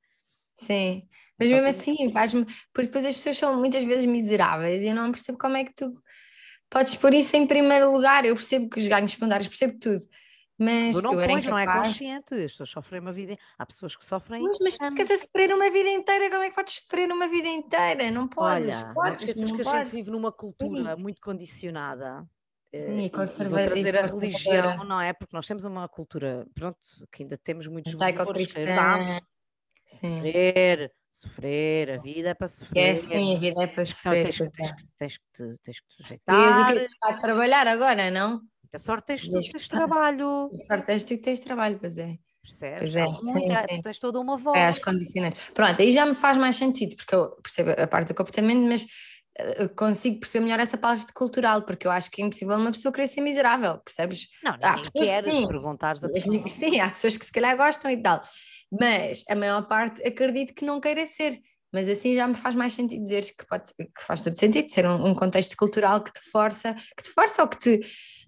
Sim, 0.54 1.08
mas 1.40 1.50
mesmo 1.50 1.70
assim 1.70 2.12
faz-me. 2.12 2.46
Porque 2.74 2.88
depois 2.88 3.06
as 3.06 3.16
pessoas 3.16 3.38
são 3.38 3.58
muitas 3.58 3.82
vezes 3.82 4.06
miseráveis 4.06 4.82
e 4.82 4.88
eu 4.88 4.94
não 4.94 5.10
percebo 5.10 5.38
como 5.38 5.56
é 5.56 5.64
que 5.64 5.74
tu 5.74 5.94
podes 6.70 6.98
pôr 6.98 7.14
isso 7.14 7.34
em 7.38 7.48
primeiro 7.48 7.94
lugar. 7.94 8.26
Eu 8.26 8.36
percebo 8.36 8.70
que 8.70 8.82
os 8.82 8.88
ganhos 8.90 9.14
secundários, 9.14 9.48
percebo 9.48 9.80
tudo. 9.80 10.04
Mas 10.60 10.98
tu 10.98 11.02
não 11.02 11.14
pões, 11.14 11.46
não 11.46 11.58
é 11.58 11.66
consciente, 11.66 12.36
as 12.36 12.52
pessoas 12.52 12.70
sofrem 12.70 13.00
uma 13.00 13.14
vida. 13.14 13.38
Há 13.58 13.66
pessoas 13.66 13.96
que 13.96 14.04
sofrem. 14.04 14.44
Mas, 14.44 14.60
mas 14.62 14.78
tu 14.78 14.86
ficas 14.90 15.10
a 15.12 15.18
sofrer 15.18 15.54
uma 15.54 15.72
vida 15.72 15.90
inteira, 15.90 16.30
como 16.30 16.44
é 16.44 16.50
que 16.50 16.56
podes 16.56 16.74
sofrer 16.76 17.10
uma 17.10 17.28
vida 17.30 17.48
inteira? 17.48 18.12
Não 18.12 18.28
podes, 18.28 18.84
Olha, 18.84 18.94
podes. 18.94 19.38
Não 19.38 19.56
que 19.56 19.62
a 19.62 19.84
gente 19.84 19.92
vive 19.92 20.12
numa 20.12 20.32
cultura 20.32 20.96
Sim. 20.98 21.02
muito 21.02 21.22
condicionada. 21.22 22.28
Sim, 22.74 23.06
eh, 23.06 23.10
conservadora. 23.10 23.72
trazer 23.72 23.98
a 23.98 24.06
religião, 24.06 24.84
não 24.86 25.02
é? 25.02 25.12
Porque 25.12 25.36
nós 25.36 25.46
temos 25.46 25.64
uma 25.66 25.90
cultura, 25.90 26.48
pronto, 26.54 26.80
que 27.12 27.24
ainda 27.24 27.38
temos 27.38 27.68
muitos 27.68 27.94
valores 27.94 28.54
Sofrer, 29.84 30.92
sofrer, 31.12 31.92
a 31.92 31.98
vida 31.98 32.30
é 32.30 32.34
para 32.34 32.48
sofrer. 32.48 32.96
É, 32.96 33.02
sim, 33.02 33.36
a 33.36 33.40
vida 33.40 33.64
é 33.64 33.68
para 33.68 33.86
sofrer. 33.86 34.24
Tens, 34.24 34.38
tens, 34.38 34.52
tens, 34.56 34.74
tens, 34.98 35.18
que 35.18 35.24
te, 35.34 35.58
tens 35.64 35.80
que 35.80 35.88
te 35.88 35.96
sujeitar. 35.96 36.76
E 36.76 36.88
a 37.04 37.14
trabalhar 37.18 37.68
agora, 37.68 38.10
não? 38.10 38.42
A 38.74 38.80
sorte 38.80 39.08
tens 39.08 39.28
tu, 39.28 39.32
tens 39.52 39.68
trabalho. 39.68 40.50
A 40.54 40.66
sorte 40.66 40.86
tens 40.86 41.04
tu 41.04 41.10
que 41.10 41.18
tens 41.18 41.40
trabalho, 41.42 41.78
pois 41.78 41.98
é. 41.98 42.18
Percebes? 42.42 42.80
Pois 42.80 42.96
é, 42.96 43.06
sim, 43.06 43.76
sim. 43.76 43.82
tens 43.82 44.00
toda 44.00 44.20
uma 44.20 44.38
voz. 44.38 44.58
É, 44.58 44.68
as 44.68 44.80
condicionantes. 44.80 45.50
Pronto, 45.54 45.82
aí 45.82 45.92
já 45.92 46.06
me 46.06 46.16
faz 46.16 46.38
mais 46.38 46.56
sentido, 46.56 46.96
porque 46.96 47.14
eu 47.14 47.32
percebo 47.42 47.72
a 47.72 47.86
parte 47.86 48.08
do 48.08 48.16
comportamento, 48.16 48.66
mas 48.68 48.86
consigo 49.76 50.20
perceber 50.20 50.46
melhor 50.46 50.60
essa 50.60 50.78
parte 50.78 51.12
cultural, 51.14 51.64
porque 51.64 51.88
eu 51.88 51.92
acho 51.92 52.12
que 52.12 52.22
é 52.22 52.26
impossível 52.26 52.58
uma 52.58 52.72
pessoa 52.72 52.92
querer 52.92 53.08
ser 53.08 53.22
miserável, 53.22 53.80
percebes? 53.80 54.28
Não, 54.44 54.54
há 54.62 54.78
pessoas 54.78 54.92
queres 54.92 55.32
que 55.32 55.48
perguntares 55.48 56.04
a 56.04 56.10
pessoa. 56.10 56.50
Sim, 56.50 56.80
há 56.80 56.90
pessoas 56.90 57.18
que 57.18 57.26
se 57.26 57.32
calhar 57.32 57.56
gostam 57.56 57.90
e 57.90 58.02
tal, 58.02 58.22
mas 58.72 59.24
a 59.30 59.36
maior 59.36 59.68
parte 59.68 60.06
acredito 60.06 60.54
que 60.54 60.66
não 60.66 60.80
queira 60.80 61.06
ser. 61.06 61.40
Mas 61.74 61.88
assim 61.88 62.16
já 62.16 62.28
me 62.28 62.34
faz 62.34 62.54
mais 62.54 62.74
sentido 62.74 63.02
dizer 63.02 63.22
que, 63.22 63.46
pode, 63.46 63.72
que 63.78 64.04
faz 64.06 64.22
todo 64.22 64.38
sentido 64.38 64.68
ser 64.70 64.86
um, 64.86 65.08
um 65.08 65.16
contexto 65.16 65.56
cultural 65.56 66.04
que 66.04 66.12
te 66.12 66.20
força, 66.30 66.74
que 66.74 67.04
te 67.04 67.10
força 67.10 67.42
ou 67.42 67.48
que 67.48 67.58
te 67.58 67.80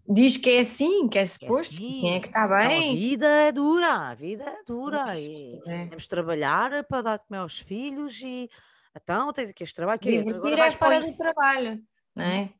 diz 0.08 0.38
que 0.38 0.50
é 0.50 0.60
assim, 0.62 1.10
que 1.10 1.18
é, 1.18 1.24
é 1.24 1.26
suposto, 1.26 1.76
que, 1.76 1.84
é 1.84 1.90
assim. 1.90 2.00
que 2.00 2.08
é 2.08 2.20
que 2.22 2.28
está 2.28 2.48
bem. 2.48 2.92
a 2.92 2.94
vida 2.94 3.28
é 3.28 3.52
dura, 3.52 3.94
a 3.94 4.14
vida 4.14 4.44
é 4.44 4.64
dura 4.66 5.20
e 5.20 5.58
é. 5.68 5.88
temos 5.88 6.04
de 6.04 6.10
trabalhar 6.10 6.86
para 6.86 7.02
dar 7.02 7.20
comer 7.20 7.40
aos 7.40 7.60
filhos 7.60 8.22
e 8.22 8.50
então 8.96 9.32
tens 9.34 9.50
aqui 9.50 9.64
este 9.64 9.76
trabalho. 9.76 10.00
Que 10.00 10.24
Divertir 10.24 10.60
é 10.60 10.72
fora 10.72 11.02
do 11.02 11.18
trabalho, 11.18 11.84
não 12.16 12.24
é? 12.24 12.42
Hum. 12.42 12.54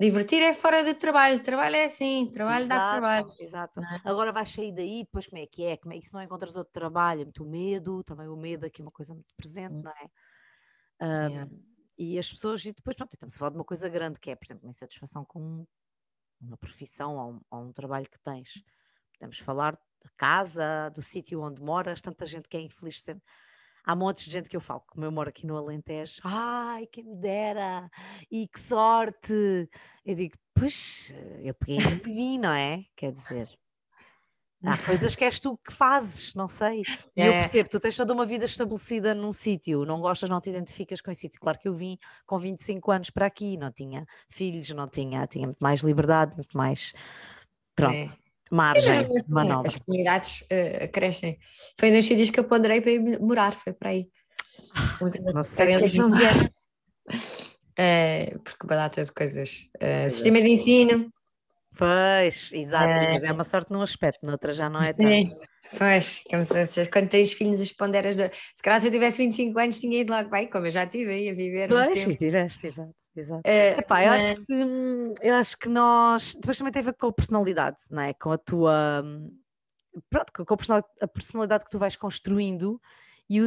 Divertir 0.00 0.42
é 0.42 0.54
fora 0.54 0.82
do 0.82 0.94
trabalho, 0.94 1.42
trabalho 1.42 1.76
é 1.76 1.84
assim, 1.84 2.30
trabalho 2.32 2.64
exato, 2.64 2.80
dá 2.80 2.88
trabalho. 2.88 3.34
Exato. 3.38 3.80
É? 3.80 4.00
Agora 4.02 4.32
vais 4.32 4.48
sair 4.48 4.72
daí, 4.72 5.02
depois 5.04 5.26
como 5.26 5.42
é 5.42 5.46
que 5.46 5.62
é? 5.62 5.76
Como 5.76 5.92
é 5.92 5.98
que 5.98 6.06
se 6.06 6.14
não 6.14 6.22
encontras 6.22 6.56
outro 6.56 6.72
trabalho? 6.72 7.24
Muito 7.24 7.44
medo, 7.44 8.02
também 8.04 8.26
o 8.26 8.36
medo 8.36 8.64
aqui 8.64 8.80
é 8.80 8.84
uma 8.84 8.90
coisa 8.90 9.12
muito 9.12 9.34
presente, 9.36 9.74
hum. 9.74 9.82
não 9.82 9.90
é? 9.90 10.10
Um, 11.02 11.30
yeah. 11.30 11.50
E 11.98 12.18
as 12.18 12.30
pessoas, 12.32 12.64
e 12.64 12.72
depois, 12.72 12.96
pronto, 12.96 13.12
estamos 13.12 13.34
a 13.34 13.38
falar 13.38 13.50
de 13.50 13.58
uma 13.58 13.64
coisa 13.64 13.86
grande 13.90 14.18
que 14.18 14.30
é, 14.30 14.34
por 14.34 14.46
exemplo, 14.46 14.64
uma 14.64 14.70
insatisfação 14.70 15.22
com 15.22 15.66
uma 16.40 16.56
profissão 16.56 17.18
ou 17.18 17.32
um, 17.34 17.40
ou 17.50 17.68
um 17.68 17.72
trabalho 17.74 18.08
que 18.10 18.18
tens. 18.20 18.64
Podemos 19.18 19.38
falar 19.38 19.74
da 20.02 20.10
casa, 20.16 20.88
do 20.94 21.02
sítio 21.02 21.42
onde 21.42 21.60
moras, 21.60 22.00
tanta 22.00 22.24
gente 22.24 22.48
que 22.48 22.56
é 22.56 22.60
infeliz 22.60 23.02
sempre. 23.02 23.22
Há 23.90 23.96
montes 23.96 24.24
de 24.24 24.30
gente 24.30 24.48
que 24.48 24.56
eu 24.56 24.60
falo, 24.60 24.84
como 24.86 25.04
eu 25.04 25.10
moro 25.10 25.28
aqui 25.28 25.44
no 25.44 25.56
Alentejo, 25.56 26.20
ai, 26.22 26.86
quem 26.86 27.02
me 27.02 27.16
dera, 27.16 27.90
e 28.30 28.46
que 28.46 28.60
sorte. 28.60 29.68
Eu 30.06 30.14
digo, 30.14 30.38
pois, 30.54 31.12
eu 31.42 31.52
peguei 31.54 31.78
e 31.78 31.78
vim, 32.06 32.38
não 32.38 32.52
é? 32.52 32.84
Quer 32.94 33.10
dizer, 33.10 33.48
Há 34.62 34.78
coisas 34.78 35.14
que 35.16 35.24
és 35.24 35.40
tu 35.40 35.58
que 35.58 35.72
fazes, 35.72 36.32
não 36.36 36.46
sei. 36.46 36.82
E 37.16 37.20
é. 37.20 37.26
eu 37.26 37.32
percebo, 37.32 37.68
tu 37.68 37.80
tens 37.80 37.96
toda 37.96 38.12
uma 38.12 38.24
vida 38.24 38.44
estabelecida 38.44 39.12
num 39.12 39.32
sítio, 39.32 39.84
não 39.84 40.00
gostas, 40.00 40.30
não 40.30 40.40
te 40.40 40.50
identificas 40.50 41.00
com 41.00 41.10
esse 41.10 41.22
sítio. 41.22 41.40
Claro 41.40 41.58
que 41.58 41.66
eu 41.66 41.74
vim 41.74 41.98
com 42.24 42.38
25 42.38 42.92
anos 42.92 43.10
para 43.10 43.26
aqui, 43.26 43.56
não 43.56 43.72
tinha 43.72 44.06
filhos, 44.28 44.70
não 44.70 44.86
tinha, 44.86 45.26
tinha 45.26 45.46
muito 45.48 45.58
mais 45.58 45.80
liberdade, 45.80 46.36
muito 46.36 46.56
mais. 46.56 46.92
Pronto. 47.74 47.92
É. 47.92 48.29
Margem, 48.50 49.08
Sim, 49.08 49.24
manobra. 49.28 49.68
As 49.68 49.76
comunidades 49.76 50.42
uh, 50.42 50.90
crescem. 50.92 51.38
Foi 51.78 51.90
um 51.90 51.94
dos 51.94 52.04
sítios 52.04 52.30
que 52.30 52.40
eu 52.40 52.44
ponderei 52.44 52.80
para 52.80 52.90
ir 52.90 53.20
morar, 53.20 53.52
foi 53.52 53.72
para 53.72 53.90
aí. 53.90 54.08
Não 55.32 55.42
sei 55.42 55.76
não 55.96 56.10
vieste. 56.10 56.50
Uh, 57.80 58.38
porque 58.40 58.66
baratas 58.66 59.06
de 59.06 59.14
coisas. 59.14 59.70
Uh, 59.76 60.10
sistema 60.10 60.42
de 60.42 60.50
ensino, 60.50 61.10
Pois, 61.80 62.50
exato, 62.52 62.90
é. 62.90 63.12
mas 63.12 63.22
é 63.22 63.32
uma 63.32 63.44
sorte 63.44 63.72
num 63.72 63.80
aspecto, 63.80 64.26
noutra 64.26 64.52
já 64.52 64.68
não 64.68 64.82
é 64.82 64.92
tanto. 64.92 65.40
Pois, 65.76 66.24
como 66.28 66.44
se, 66.44 66.90
quando 66.90 67.08
tens 67.08 67.32
filhos, 67.32 67.60
as 67.60 67.72
ponderas. 67.72 68.16
De... 68.16 68.30
Se 68.54 68.62
calhar 68.62 68.80
se 68.80 68.88
eu 68.88 68.90
tivesse 68.90 69.18
25 69.18 69.58
anos, 69.58 69.80
tinha 69.80 70.00
ido 70.00 70.12
logo 70.12 70.28
bem, 70.28 70.48
como 70.48 70.66
eu 70.66 70.70
já 70.70 70.86
tive 70.86 71.12
aí 71.12 71.28
a 71.28 71.34
viver. 71.34 71.68
Pois, 71.68 71.88
tiveste, 72.16 72.66
exato. 72.66 72.94
exato. 73.16 73.42
É, 73.44 73.78
Epá, 73.78 74.02
eu, 74.02 74.10
mas... 74.10 74.22
acho 74.24 74.44
que, 74.44 74.52
eu 75.22 75.34
acho 75.34 75.58
que 75.58 75.68
nós. 75.68 76.34
Depois 76.34 76.58
também 76.58 76.72
tem 76.72 76.82
a 76.82 76.86
ver 76.86 76.94
com 76.94 77.06
a 77.06 77.12
personalidade, 77.12 77.76
não 77.90 78.02
é? 78.02 78.14
Com 78.14 78.32
a 78.32 78.38
tua. 78.38 79.04
Pronto, 80.08 80.32
com 80.32 80.54
a 81.02 81.08
personalidade, 81.08 81.64
que 81.64 81.70
tu 81.70 81.78
vais 81.78 81.96
construindo 81.96 82.80
e 83.28 83.40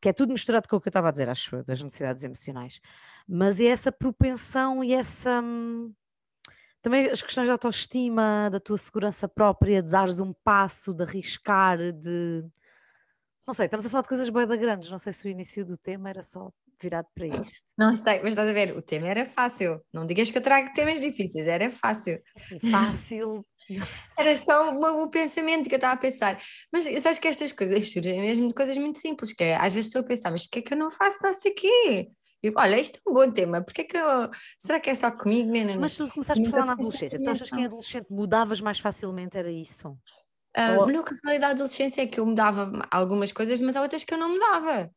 que 0.00 0.08
é 0.10 0.12
tudo 0.12 0.32
misturado 0.32 0.68
com 0.68 0.76
o 0.76 0.80
que 0.80 0.88
eu 0.88 0.90
estava 0.90 1.08
a 1.08 1.10
dizer, 1.10 1.28
acho, 1.28 1.62
das 1.64 1.82
necessidades 1.82 2.22
emocionais. 2.22 2.80
Mas 3.26 3.60
é 3.60 3.66
essa 3.66 3.90
propensão 3.90 4.84
e 4.84 4.92
essa. 4.92 5.40
Hum, 5.40 5.92
também 6.86 7.06
as 7.10 7.20
questões 7.20 7.46
de 7.46 7.50
autoestima, 7.50 8.48
da 8.48 8.60
tua 8.60 8.78
segurança 8.78 9.26
própria, 9.26 9.82
de 9.82 9.88
dares 9.88 10.20
um 10.20 10.32
passo, 10.32 10.94
de 10.94 11.02
arriscar, 11.02 11.78
de. 11.92 12.44
Não 13.44 13.52
sei, 13.52 13.64
estamos 13.64 13.84
a 13.84 13.90
falar 13.90 14.02
de 14.02 14.08
coisas 14.08 14.28
bem 14.28 14.46
grandes. 14.46 14.88
Não 14.88 14.98
sei 14.98 15.12
se 15.12 15.26
o 15.26 15.28
início 15.28 15.66
do 15.66 15.76
tema 15.76 16.10
era 16.10 16.22
só 16.22 16.48
virado 16.80 17.08
para 17.12 17.26
isto. 17.26 17.44
Não 17.76 17.96
sei, 17.96 18.20
mas 18.22 18.34
estás 18.34 18.48
a 18.48 18.52
ver, 18.52 18.76
o 18.76 18.80
tema 18.80 19.08
era 19.08 19.26
fácil. 19.26 19.80
Não 19.92 20.06
digas 20.06 20.30
que 20.30 20.38
eu 20.38 20.42
trago 20.42 20.72
temas 20.74 21.00
difíceis, 21.00 21.48
era 21.48 21.72
fácil. 21.72 22.22
Assim, 22.36 22.60
fácil. 22.70 23.44
Era 24.16 24.38
só 24.38 24.72
o, 24.72 25.10
pensamento 25.10 25.68
que 25.68 25.74
eu 25.74 25.78
estava 25.78 25.94
a 25.94 25.96
pensar. 25.96 26.40
Mas 26.72 26.84
sabes 27.02 27.18
que 27.18 27.26
estas 27.26 27.50
coisas 27.50 27.90
surgem 27.90 28.20
mesmo 28.20 28.46
de 28.46 28.54
coisas 28.54 28.76
muito 28.76 29.00
simples, 29.00 29.32
que 29.32 29.42
é, 29.42 29.56
às 29.56 29.74
vezes 29.74 29.88
estou 29.88 30.02
a 30.02 30.04
pensar, 30.04 30.30
mas 30.30 30.44
porquê 30.44 30.60
é 30.60 30.62
que 30.62 30.72
eu 30.72 30.78
não 30.78 30.88
faço 30.88 31.18
não 31.20 31.32
sei 31.32 31.50
o 31.50 31.54
quê? 31.56 32.08
Olha, 32.56 32.78
isto 32.78 32.98
é 33.04 33.10
um 33.10 33.14
bom 33.14 33.30
tema, 33.30 33.62
porque 33.62 33.82
é 33.82 33.84
que 33.84 33.96
eu... 33.96 34.30
Será 34.58 34.78
que 34.78 34.90
é 34.90 34.94
só 34.94 35.10
comigo? 35.10 35.52
Não, 35.52 35.64
não, 35.64 35.80
Mas 35.80 35.96
tu 35.96 36.08
começaste 36.08 36.42
por 36.42 36.50
falar 36.50 36.66
na 36.66 36.72
adolescência, 36.72 37.18
tu 37.18 37.30
achas 37.30 37.50
que 37.50 37.56
em 37.56 37.64
adolescente 37.64 38.06
mudavas 38.10 38.60
mais 38.60 38.78
facilmente, 38.78 39.36
era 39.36 39.50
isso? 39.50 39.88
Uh, 40.56 40.80
Ou... 40.80 40.86
No 40.88 41.04
que 41.04 41.14
falei 41.16 41.38
da 41.38 41.48
adolescência 41.48 42.02
é 42.02 42.06
que 42.06 42.18
eu 42.18 42.26
mudava 42.26 42.70
algumas 42.90 43.32
coisas, 43.32 43.60
mas 43.60 43.76
há 43.76 43.82
outras 43.82 44.04
que 44.04 44.14
eu 44.14 44.18
não 44.18 44.30
mudava. 44.30 44.90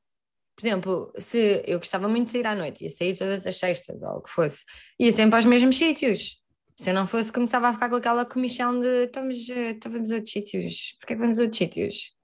Por 0.56 0.68
exemplo, 0.68 1.13
se 1.18 1.63
eu 1.65 1.79
gostava 1.79 2.08
muito 2.08 2.25
de 2.25 2.32
sair 2.32 2.48
à 2.48 2.56
noite, 2.56 2.84
ia 2.84 2.89
sair 2.89 3.18
todas 3.18 3.48
as 3.48 3.56
sextas 3.58 4.01
ou 4.01 4.18
o 4.18 4.22
que 4.22 4.29
fosse, 4.29 4.65
ia 5.00 5.12
sempre 5.12 5.36
aos 5.36 5.46
mesmos 5.46 5.77
sítios. 5.77 6.38
Se 6.75 6.89
eu 6.89 6.94
não 6.94 7.06
fosse, 7.06 7.32
começava 7.32 7.68
a 7.68 7.74
ficar 7.74 7.89
com 7.89 7.96
aquela 7.96 8.25
comissão 8.25 8.79
de 8.79 9.06
estamos, 9.06 9.50
eh, 9.50 9.72
estamos 9.72 10.12
a 10.12 10.15
outros 10.15 10.32
sítios. 10.32 10.96
Porquê 11.00 11.13
que 11.13 11.20
vamos 11.20 11.39
a 11.39 11.44
outros 11.44 11.58
sítios? 11.58 12.18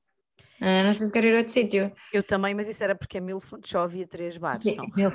Ah, 0.61 0.83
não 0.83 0.93
sei 0.93 1.07
se 1.07 1.11
quero 1.11 1.27
ir 1.27 1.35
a 1.35 1.37
outro 1.39 1.53
sítio. 1.53 1.91
Eu 2.13 2.23
também, 2.23 2.53
mas 2.53 2.67
isso 2.67 2.83
era 2.83 2.95
porque 2.95 3.17
a 3.17 3.21
Mil 3.21 3.39
Fontes 3.39 3.69
só 3.69 3.79
havia 3.79 4.07
três 4.07 4.37
bares. 4.37 4.61
Sim, 4.61 4.77
por 4.77 5.05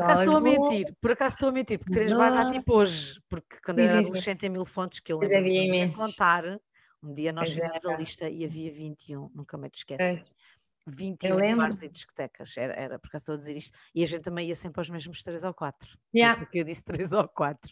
acaso 0.00 0.22
estou 0.22 0.36
a 0.36 0.40
mentir, 0.40 0.96
por 1.00 1.12
acaso 1.12 1.34
estou 1.34 1.48
a 1.48 1.52
mentir, 1.52 1.78
porque 1.78 1.92
três 1.92 2.12
bares 2.12 2.36
há 2.36 2.50
tipo 2.50 2.74
hoje, 2.74 3.20
porque 3.28 3.56
quando 3.64 3.78
sim, 3.78 3.84
era 3.84 3.98
adolescente 4.00 4.46
em 4.46 4.48
Mil 4.48 4.64
Fontes, 4.64 5.00
que 5.00 5.12
eu 5.12 5.18
lembro 5.18 5.44
de 5.44 5.96
contar, 5.96 6.44
um 7.02 7.14
dia 7.14 7.32
nós 7.32 7.44
pois 7.44 7.54
fizemos 7.54 7.84
é. 7.84 7.92
a 7.92 7.96
lista 7.96 8.28
e 8.28 8.44
havia 8.44 8.72
21, 8.72 9.30
nunca 9.34 9.56
me 9.56 9.70
te 9.70 9.84
esqueces. 10.88 11.38
21 11.38 11.56
bares 11.56 11.82
e 11.82 11.88
discotecas, 11.88 12.56
era, 12.56 12.74
era 12.74 12.98
por 12.98 13.08
acaso 13.08 13.22
estou 13.22 13.34
a 13.34 13.36
dizer 13.38 13.56
isto, 13.56 13.78
e 13.94 14.02
a 14.02 14.06
gente 14.06 14.22
também 14.22 14.48
ia 14.48 14.54
sempre 14.54 14.80
aos 14.80 14.90
mesmos 14.90 15.22
três 15.22 15.44
ou 15.44 15.54
quatro. 15.54 15.88
Yeah. 16.14 16.46
que 16.46 16.58
eu 16.58 16.64
disse 16.64 16.82
três 16.82 17.12
ou 17.12 17.28
quatro. 17.28 17.70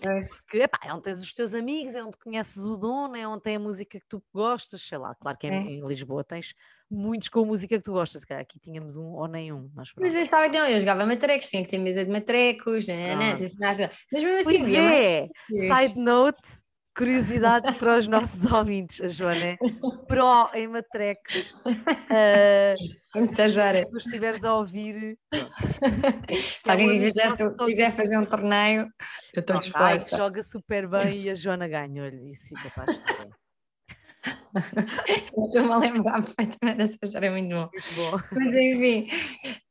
Porque 0.00 0.62
epá, 0.62 0.78
é 0.84 0.92
onde 0.92 1.02
tens 1.02 1.20
os 1.20 1.32
teus 1.34 1.52
amigos, 1.52 1.94
é 1.94 2.02
onde 2.02 2.16
conheces 2.16 2.64
o 2.64 2.76
dono, 2.76 3.14
é 3.14 3.28
onde 3.28 3.42
tem 3.42 3.56
a 3.56 3.60
música 3.60 4.00
que 4.00 4.06
tu 4.08 4.22
gostas, 4.32 4.80
sei 4.80 4.96
lá. 4.96 5.14
Claro 5.14 5.36
que 5.36 5.46
em, 5.46 5.52
é. 5.52 5.60
em 5.60 5.86
Lisboa 5.86 6.24
tens 6.24 6.54
muitos 6.90 7.28
com 7.28 7.40
a 7.40 7.44
música 7.44 7.76
que 7.76 7.84
tu 7.84 7.92
gostas, 7.92 8.22
se 8.22 8.26
calhar 8.26 8.42
aqui 8.42 8.58
tínhamos 8.58 8.96
um 8.96 9.12
ou 9.12 9.28
nenhum. 9.28 9.70
Mas, 9.74 9.92
mas 9.96 10.14
eu 10.14 10.22
estava 10.22 10.48
não, 10.48 10.66
eu 10.66 10.80
jogava 10.80 11.04
matrecos, 11.04 11.48
tinha 11.48 11.62
que 11.62 11.68
ter 11.68 11.78
mesa 11.78 12.04
de 12.04 12.10
matrecos, 12.10 12.86
né, 12.86 13.14
né, 13.16 13.36
né, 13.36 13.90
mas 14.10 14.22
mesmo 14.22 14.38
assim. 14.38 14.58
Pois 14.58 14.74
é, 14.74 15.28
side 15.50 15.98
note 15.98 16.63
curiosidade 16.96 17.76
para 17.76 17.98
os 17.98 18.06
nossos 18.06 18.44
ouvintes, 18.50 19.00
a 19.00 19.08
Joana 19.08 19.44
é 19.44 19.58
pró 20.06 20.50
em 20.54 20.68
matrecos. 20.68 21.54
Uh, 22.14 22.76
se 22.76 23.90
tu 23.90 23.96
estiveres 23.96 24.44
a 24.44 24.54
ouvir. 24.54 25.18
Se 26.36 26.70
alguém 26.70 27.00
quiser, 27.00 27.32
quiser 27.64 27.92
fazer 27.92 28.18
um 28.18 28.24
torneio, 28.24 28.88
eu 29.34 29.40
estou 29.40 29.58
disposta. 29.58 30.16
Joga 30.16 30.42
super 30.42 30.88
bem 30.88 31.22
e 31.22 31.30
a 31.30 31.34
Joana 31.34 31.66
ganha-lhe 31.66 32.30
isso 32.30 32.54
para 32.74 32.84
a 32.86 32.92
história. 32.92 33.30
Estou-me 35.46 35.72
a 35.72 35.76
lembrar 35.78 36.22
perfeitamente 36.22 36.78
dessa 36.78 36.98
história, 37.02 37.26
é 37.26 37.30
muito 37.30 37.54
bom. 37.54 37.68
Muito 37.72 37.94
bom. 37.96 38.20
Mas 38.32 38.54
enfim, 38.54 39.08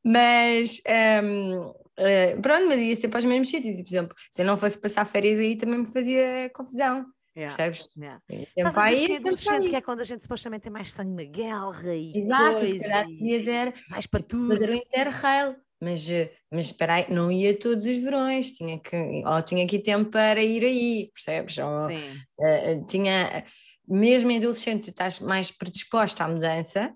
mas 0.02 0.82
um, 1.22 1.72
uh, 1.98 2.40
pronto, 2.40 2.66
mas 2.66 2.80
ia 2.80 2.96
ser 2.96 3.08
para 3.08 3.20
os 3.20 3.24
mesmos 3.24 3.48
sítios. 3.48 3.78
E, 3.78 3.82
por 3.82 3.90
exemplo, 3.90 4.16
se 4.30 4.42
eu 4.42 4.46
não 4.46 4.56
fosse 4.56 4.78
passar 4.78 5.06
férias 5.06 5.38
aí 5.38 5.56
também 5.56 5.80
me 5.80 5.86
fazia 5.86 6.50
confusão. 6.54 7.06
Yeah. 7.36 7.56
Percebes? 7.56 7.90
Yeah. 7.96 8.20
Tempo 8.54 8.78
aí, 8.78 9.12
é 9.12 9.16
adolescente, 9.16 9.68
que 9.68 9.76
é 9.76 9.80
quando 9.80 10.00
a 10.00 10.04
gente 10.04 10.22
supostamente 10.22 10.62
tem 10.62 10.72
mais 10.72 10.92
sangue 10.92 11.14
na 11.14 11.24
guerra 11.24 11.94
e 11.94 12.16
Exato, 12.16 12.58
coisa, 12.58 12.66
se 12.66 12.78
calhar 12.78 13.10
ia 13.10 13.44
ter 13.44 13.74
mais 13.90 14.06
para 14.06 14.22
tudo. 14.22 14.48
fazer 14.54 14.70
o 14.70 14.74
interrail, 14.74 15.56
mas, 15.82 16.08
eh, 16.08 16.32
mas 16.50 16.66
espera 16.66 16.94
aí, 16.94 17.06
não 17.10 17.32
ia 17.32 17.58
todos 17.58 17.84
os 17.86 17.96
verões, 17.98 18.52
tinha 18.52 18.78
que, 18.78 18.96
ou 19.26 19.42
tinha 19.42 19.64
aqui 19.64 19.80
tempo 19.80 20.10
para 20.10 20.42
ir 20.42 20.64
aí, 20.64 21.10
percebes? 21.12 21.58
Ou, 21.58 21.86
uh, 21.88 22.86
tinha, 22.86 23.44
mesmo 23.88 24.30
em 24.30 24.38
adolescente, 24.38 24.84
tu 24.84 24.90
estás 24.90 25.18
mais 25.18 25.50
predisposta 25.50 26.24
à 26.24 26.28
mudança, 26.28 26.94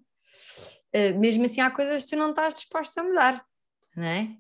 uh, 0.94 1.18
mesmo 1.18 1.46
assim 1.46 1.60
há 1.60 1.70
coisas 1.70 2.04
que 2.04 2.10
tu 2.10 2.16
não 2.16 2.30
estás 2.30 2.54
disposta 2.54 3.00
a 3.00 3.04
mudar, 3.04 3.44
não 3.96 4.04
é? 4.04 4.36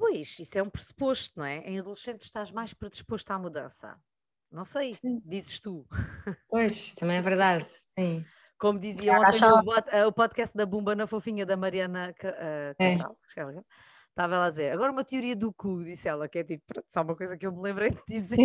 Pois, 0.00 0.38
isso 0.38 0.58
é 0.58 0.62
um 0.62 0.70
pressuposto, 0.70 1.38
não 1.38 1.44
é? 1.44 1.58
Em 1.58 1.78
adolescente 1.78 2.22
estás 2.22 2.50
mais 2.50 2.72
predisposto 2.72 3.30
à 3.34 3.38
mudança. 3.38 4.00
Não 4.50 4.64
sei, 4.64 4.94
sim. 4.94 5.20
dizes 5.26 5.60
tu. 5.60 5.86
Pois, 6.48 6.94
também 6.94 7.18
é 7.18 7.22
verdade, 7.22 7.66
sim. 7.68 8.24
Como 8.58 8.78
dizia 8.78 9.12
ontem 9.12 9.44
o, 9.44 10.08
o, 10.08 10.12
podcast 10.12 10.56
da 10.56 10.64
Bumba 10.64 10.94
na 10.94 11.06
Fofinha 11.06 11.44
da 11.44 11.54
Mariana 11.54 12.14
uh, 12.18 12.74
Cabral, 12.78 13.16
é. 13.36 13.64
Estava 14.10 14.34
ela 14.34 14.46
a 14.46 14.50
dizer, 14.50 14.72
agora 14.72 14.92
uma 14.92 15.04
teoria 15.04 15.34
do 15.34 15.52
cu, 15.52 15.82
disse 15.82 16.08
ela, 16.08 16.28
que 16.28 16.40
é 16.40 16.44
tipo, 16.44 16.64
só 16.90 17.02
uma 17.02 17.16
coisa 17.16 17.36
que 17.36 17.46
eu 17.46 17.52
me 17.52 17.62
lembrei 17.62 17.90
de 17.90 18.02
dizer. 18.06 18.36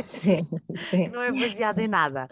Sim, 0.00 0.46
sim. 0.90 1.08
Não 1.10 1.20
é 1.20 1.32
baseada 1.32 1.82
em 1.82 1.88
nada. 1.88 2.28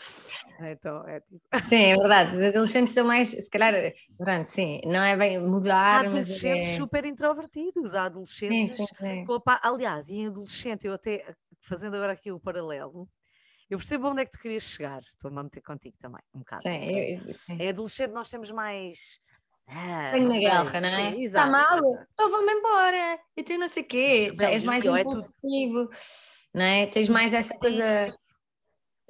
Então, 0.60 1.06
é 1.08 1.20
tipo... 1.20 1.42
Sim, 1.68 1.82
é 1.82 1.96
verdade. 1.96 2.36
Os 2.36 2.44
adolescentes 2.44 2.94
são 2.94 3.04
mais, 3.04 3.28
se 3.28 3.50
calhar, 3.50 3.74
pronto, 4.16 4.48
sim, 4.48 4.80
não 4.84 5.02
é 5.02 5.16
bem 5.16 5.40
mudar, 5.40 6.04
há 6.04 6.08
adolescentes 6.08 6.66
é... 6.66 6.76
super 6.76 7.04
introvertidos, 7.04 7.94
há 7.94 8.04
adolescentes. 8.04 8.76
Sim, 8.76 8.86
sim, 8.86 8.94
sim. 9.00 9.24
Com 9.24 9.42
a... 9.46 9.60
Aliás, 9.62 10.08
em 10.10 10.26
adolescente, 10.26 10.86
eu 10.86 10.94
até 10.94 11.34
fazendo 11.60 11.96
agora 11.96 12.12
aqui 12.12 12.30
o 12.30 12.38
paralelo, 12.38 13.08
eu 13.68 13.78
percebo 13.78 14.08
onde 14.08 14.22
é 14.22 14.24
que 14.24 14.32
tu 14.32 14.38
querias 14.38 14.64
chegar, 14.64 15.00
estou-me 15.00 15.38
a 15.40 15.42
meter 15.42 15.62
contigo 15.62 15.96
também, 15.98 16.20
um 16.34 16.40
bocado. 16.40 16.62
Sim, 16.62 17.18
eu, 17.18 17.34
sim. 17.34 17.56
Em 17.58 17.68
adolescente 17.68 18.12
nós 18.12 18.28
temos 18.28 18.50
mais. 18.50 18.98
Ah, 19.66 20.10
Sangue 20.10 20.28
na 20.28 20.38
guerra, 20.38 20.80
não 20.80 20.88
é? 20.88 21.18
Está 21.18 21.46
mal? 21.46 21.78
Então 22.12 22.30
vamos 22.30 22.52
embora. 22.52 23.18
E 23.36 23.42
tu 23.42 23.56
não 23.58 23.68
sei 23.68 23.82
o 23.82 23.86
quê. 23.86 24.30
Bem, 24.36 24.48
és 24.48 24.64
mais 24.64 24.84
impulsivo, 24.84 25.90
é 25.92 26.58
não 26.58 26.64
é? 26.64 26.86
Tens 26.86 27.08
mais 27.08 27.32
essa 27.32 27.54
coisa. 27.58 28.14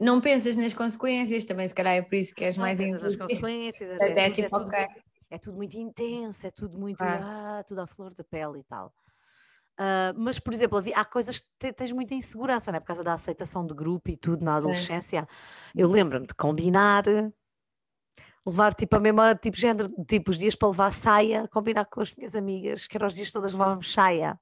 Não 0.01 0.21
pensas 0.21 0.57
nas 0.57 0.73
consequências 0.73 1.45
também, 1.45 1.69
se 1.69 1.75
calhar 1.75 1.95
é 1.95 2.03
por 2.03 2.17
isso 2.17 2.35
que 2.35 2.45
és 2.45 2.57
não 2.57 2.65
mais 2.65 2.81
impulsivo. 2.81 3.11
Nas 3.11 3.21
consequências, 3.21 4.01
é, 4.01 4.27
é, 4.27 4.31
tipo, 4.31 4.47
é, 4.47 4.59
tudo, 4.59 4.67
okay. 4.67 4.87
é 5.31 5.39
tudo 5.39 5.57
muito 5.57 5.77
intenso, 5.77 6.47
é 6.47 6.51
tudo 6.51 6.79
muito. 6.79 7.01
Ah. 7.01 7.59
ah, 7.59 7.65
tudo 7.65 7.81
à 7.81 7.87
flor 7.87 8.15
da 8.15 8.25
pele 8.25 8.61
e 8.61 8.65
tal. 8.65 8.93
Uh, 9.79 10.15
mas, 10.17 10.39
por 10.39 10.53
exemplo, 10.53 10.81
há 10.95 11.05
coisas 11.05 11.43
que 11.59 11.73
tens 11.73 11.91
muita 11.91 12.15
insegurança, 12.15 12.71
né? 12.71 12.79
por 12.79 12.87
causa 12.87 13.03
da 13.03 13.15
aceitação 13.15 13.67
de 13.67 13.75
grupo 13.75 14.09
e 14.09 14.17
tudo 14.17 14.45
na 14.45 14.57
adolescência. 14.57 15.29
Eu 15.75 15.91
lembro-me 15.91 16.27
de 16.27 16.35
combinar, 16.35 17.05
levar 18.47 18.75
tipo 18.75 18.97
a 18.97 19.01
mesma 19.01 19.35
tipo 19.35 19.57
género, 19.57 19.91
tipo 20.07 20.31
os 20.31 20.39
dias 20.39 20.55
para 20.55 20.69
levar 20.69 20.93
saia, 20.93 21.49
combinar 21.49 21.85
com 21.87 22.01
as 22.01 22.15
minhas 22.15 22.35
amigas, 22.35 22.87
que 22.87 22.97
eram 22.97 23.07
os 23.07 23.15
dias 23.15 23.31
todas 23.31 23.53
levávamos 23.53 23.93
saia. 23.93 24.39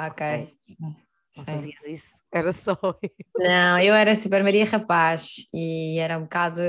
Ok. 0.00 0.56
Não 0.80 1.06
fazias 1.44 1.84
isso, 1.84 2.22
era 2.32 2.52
só. 2.52 2.76
Não, 3.36 3.78
eu 3.80 3.94
era 3.94 4.14
super 4.16 4.42
Maria 4.42 4.64
Rapaz 4.64 5.46
e 5.52 5.98
era 5.98 6.18
um 6.18 6.22
bocado. 6.22 6.60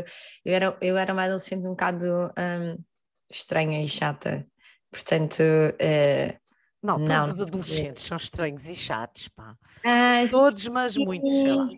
Eu 0.43 0.53
era, 0.53 0.77
eu 0.81 0.97
era 0.97 1.13
uma 1.13 1.23
adolescente 1.23 1.65
um 1.65 1.71
bocado 1.71 2.05
um, 2.05 2.83
estranha 3.29 3.83
e 3.83 3.87
chata. 3.87 4.45
Portanto, 4.91 5.41
uh, 5.41 6.37
não, 6.81 6.95
todos 6.95 7.09
não, 7.09 7.31
os 7.31 7.41
adolescentes 7.41 8.03
são 8.03 8.17
estranhos 8.17 8.67
e 8.67 8.75
chatos, 8.75 9.27
pá. 9.29 9.55
Ah, 9.85 10.27
todos, 10.29 10.63
sim. 10.63 10.69
mas 10.69 10.97
muitos, 10.97 11.29
sei 11.29 11.53
lá. 11.53 11.69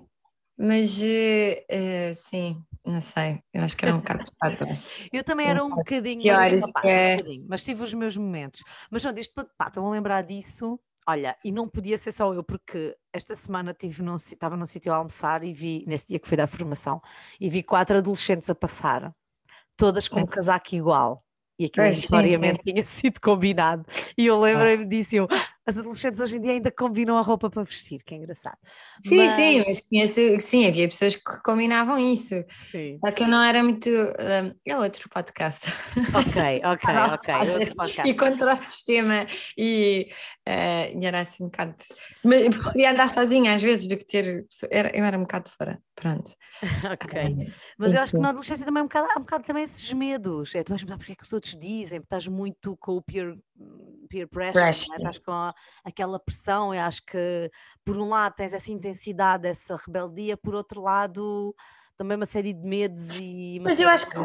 Mas 0.57 0.99
uh, 1.01 2.15
sim, 2.15 2.63
não 2.85 3.01
sei, 3.01 3.41
eu 3.53 3.63
acho 3.63 3.75
que 3.75 3.85
era 3.85 3.93
um 3.93 3.99
bocado 3.99 4.23
chato. 4.25 4.65
eu 5.11 5.23
também 5.23 5.47
era 5.47 5.63
um 5.63 5.69
bocadinho, 5.69 6.21
Teórica. 6.21 6.65
Rapaz, 6.67 6.85
um 6.85 7.17
bocadinho, 7.17 7.45
mas 7.47 7.63
tive 7.63 7.83
os 7.83 7.93
meus 7.93 8.17
momentos. 8.17 8.63
Mas 8.89 9.03
não, 9.03 9.13
disto, 9.13 9.33
pá, 9.57 9.67
estão 9.67 9.85
a 9.87 9.91
lembrar 9.91 10.21
disso. 10.23 10.79
Olha, 11.07 11.35
e 11.43 11.51
não 11.51 11.67
podia 11.67 11.97
ser 11.97 12.11
só 12.11 12.33
eu, 12.33 12.43
porque 12.43 12.95
esta 13.11 13.33
semana 13.33 13.73
tive 13.73 14.03
num, 14.03 14.15
estava 14.15 14.55
num 14.55 14.65
sítio 14.65 14.93
a 14.93 14.97
almoçar 14.97 15.43
e 15.43 15.53
vi, 15.53 15.83
nesse 15.87 16.05
dia 16.07 16.19
que 16.19 16.27
fui 16.27 16.37
da 16.37 16.45
formação, 16.45 17.01
e 17.39 17.49
vi 17.49 17.63
quatro 17.63 17.97
adolescentes 17.97 18.49
a 18.49 18.53
passar, 18.53 19.11
todas 19.75 20.07
com 20.07 20.17
sim. 20.17 20.23
um 20.23 20.27
casaco 20.27 20.75
igual. 20.75 21.23
E 21.57 21.65
aquilo 21.65 21.87
necessariamente 21.87 22.61
tinha 22.63 22.85
sido 22.85 23.19
combinado. 23.19 23.85
E 24.17 24.25
eu 24.25 24.39
lembrei-me 24.39 24.85
disso, 24.85 25.15
eu, 25.15 25.27
as 25.69 25.77
adolescentes 25.77 26.19
hoje 26.19 26.37
em 26.37 26.41
dia 26.41 26.51
ainda 26.53 26.71
combinam 26.71 27.17
a 27.17 27.21
roupa 27.21 27.49
para 27.49 27.63
vestir, 27.63 28.01
que 28.03 28.15
é 28.15 28.17
engraçado. 28.17 28.57
Sim, 29.01 29.17
mas... 29.17 29.35
sim, 29.35 29.63
mas 29.67 29.87
conheço, 29.87 30.39
sim, 30.39 30.65
havia 30.65 30.87
pessoas 30.89 31.15
que 31.15 31.43
combinavam 31.43 31.99
isso. 31.99 32.43
Sim. 32.49 32.97
Só 32.99 33.11
que 33.11 33.23
eu 33.23 33.27
não 33.27 33.41
era 33.41 33.63
muito. 33.63 33.87
Um, 33.89 34.53
é 34.65 34.75
outro 34.75 35.07
podcast. 35.09 35.69
Ok, 36.15 36.61
ok, 36.63 36.89
ok. 37.13 37.51
outro 37.53 37.75
podcast. 37.75 38.09
E 38.09 38.13
contra 38.15 38.53
o 38.53 38.57
sistema 38.57 39.27
e, 39.55 40.09
uh, 40.49 40.99
e 40.99 41.05
era 41.05 41.19
assim 41.19 41.43
um 41.43 41.47
bocado. 41.47 41.75
Mas 42.23 42.49
preferia 42.49 42.91
andar 42.91 43.09
sozinha 43.13 43.53
às 43.53 43.61
vezes 43.61 43.87
do 43.87 43.95
que 43.95 44.05
ter. 44.05 44.47
Era, 44.71 44.97
eu 44.97 45.05
era 45.05 45.17
um 45.17 45.21
bocado 45.21 45.49
fora. 45.51 45.79
Pronto. 45.95 46.31
ok. 46.91 47.53
Mas 47.77 47.93
eu 47.93 48.01
acho 48.01 48.13
que 48.13 48.19
na 48.19 48.29
adolescência 48.29 48.65
também 48.65 48.81
é 48.81 48.83
um 48.83 48.87
bocado, 48.87 49.07
há 49.11 49.19
um 49.19 49.23
bocado 49.23 49.43
também 49.43 49.63
esses 49.63 49.91
medos. 49.93 50.55
É, 50.55 50.63
tu 50.63 50.69
vais 50.69 50.81
mudar 50.83 50.97
porque 50.97 51.11
é 51.11 51.15
que 51.15 51.23
os 51.23 51.33
outros 51.33 51.55
dizem, 51.55 51.99
estás 51.99 52.27
muito 52.27 52.75
com 52.77 52.93
o 52.93 53.01
peer, 53.01 53.37
peer 54.09 54.27
pressure, 54.27 54.53
pressure. 54.53 54.89
Né? 54.89 54.97
estás 54.97 55.19
com 55.19 55.31
a, 55.31 55.53
aquela 55.83 56.19
pressão. 56.19 56.73
Eu 56.73 56.81
acho 56.81 57.03
que 57.05 57.51
por 57.85 57.97
um 57.97 58.09
lado 58.09 58.33
tens 58.35 58.53
essa 58.53 58.71
intensidade, 58.71 59.47
essa 59.47 59.75
rebeldia, 59.75 60.35
por 60.35 60.55
outro 60.55 60.81
lado 60.81 61.55
também 61.97 62.15
uma 62.15 62.25
série 62.25 62.53
de 62.53 62.65
medos 62.65 63.09
e. 63.19 63.59
Mas 63.61 63.79
eu 63.81 63.89
acho 63.89 64.09
que 64.09 64.17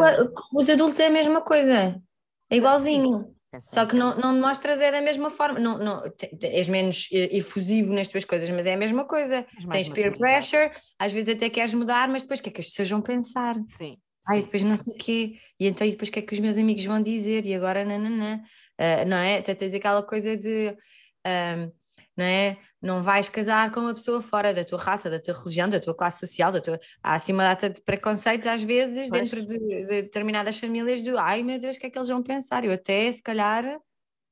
os 0.52 0.70
adultos 0.70 1.00
é 1.00 1.06
a 1.06 1.10
mesma 1.10 1.40
coisa. 1.40 2.00
É 2.48 2.56
igualzinho. 2.56 3.34
Só 3.60 3.86
que 3.86 3.96
não, 3.96 4.16
não 4.16 4.40
mostras 4.40 4.80
é 4.80 4.90
da 4.90 5.00
mesma 5.00 5.30
forma, 5.30 5.58
não, 5.58 5.78
não, 5.78 6.02
és 6.42 6.68
menos 6.68 7.08
efusivo 7.12 7.92
nas 7.92 8.08
tuas 8.08 8.24
coisas, 8.24 8.48
mas 8.50 8.66
é 8.66 8.74
a 8.74 8.76
mesma 8.76 9.04
coisa. 9.04 9.46
Tens 9.70 9.88
peer 9.88 10.16
pressure, 10.16 10.70
às 10.98 11.12
vezes 11.12 11.34
até 11.34 11.48
queres 11.48 11.74
mudar, 11.74 12.08
mas 12.08 12.22
depois 12.22 12.40
o 12.40 12.42
que 12.42 12.48
é 12.48 12.52
que 12.52 12.60
as 12.60 12.68
pessoas 12.68 12.90
vão 12.90 13.02
pensar? 13.02 13.54
Sim. 13.66 13.96
Ai, 14.28 14.42
depois 14.42 14.62
não 14.62 14.80
sei 14.80 14.94
o 14.94 14.96
quê, 14.96 15.38
e 15.60 15.66
então 15.66 15.86
e 15.86 15.90
depois 15.90 16.08
o 16.08 16.12
que 16.12 16.18
é 16.18 16.22
que 16.22 16.32
os 16.32 16.40
meus 16.40 16.56
amigos 16.56 16.84
vão 16.84 17.02
dizer, 17.02 17.44
e 17.44 17.54
agora 17.54 17.84
nananã, 17.84 18.40
uh, 18.80 19.08
não 19.08 19.18
é? 19.18 19.38
Até 19.38 19.54
tens 19.54 19.74
aquela 19.74 20.02
coisa 20.02 20.36
de. 20.36 20.74
Um, 21.26 21.83
não 22.16 22.24
é? 22.24 22.56
Não 22.80 23.02
vais 23.02 23.28
casar 23.28 23.70
com 23.72 23.80
uma 23.80 23.94
pessoa 23.94 24.22
fora 24.22 24.54
da 24.54 24.64
tua 24.64 24.78
raça, 24.78 25.10
da 25.10 25.18
tua 25.18 25.34
religião, 25.34 25.68
da 25.68 25.80
tua 25.80 25.94
classe 25.94 26.20
social, 26.20 26.52
da 26.52 26.60
tua... 26.60 26.78
há 27.02 27.14
assim 27.14 27.32
uma 27.32 27.44
data 27.44 27.68
de 27.68 27.80
preconceitos 27.82 28.46
às 28.46 28.62
vezes 28.62 29.08
pois. 29.08 29.22
dentro 29.22 29.44
de, 29.44 29.58
de, 29.58 30.02
determinadas 30.02 30.58
famílias 30.58 31.02
do 31.02 31.18
ai 31.18 31.42
meu 31.42 31.58
Deus, 31.58 31.76
o 31.76 31.80
que 31.80 31.86
é 31.86 31.90
que 31.90 31.98
eles 31.98 32.08
vão 32.08 32.22
pensar? 32.22 32.64
Eu 32.64 32.72
até 32.72 33.10
se 33.10 33.22
calhar, 33.22 33.64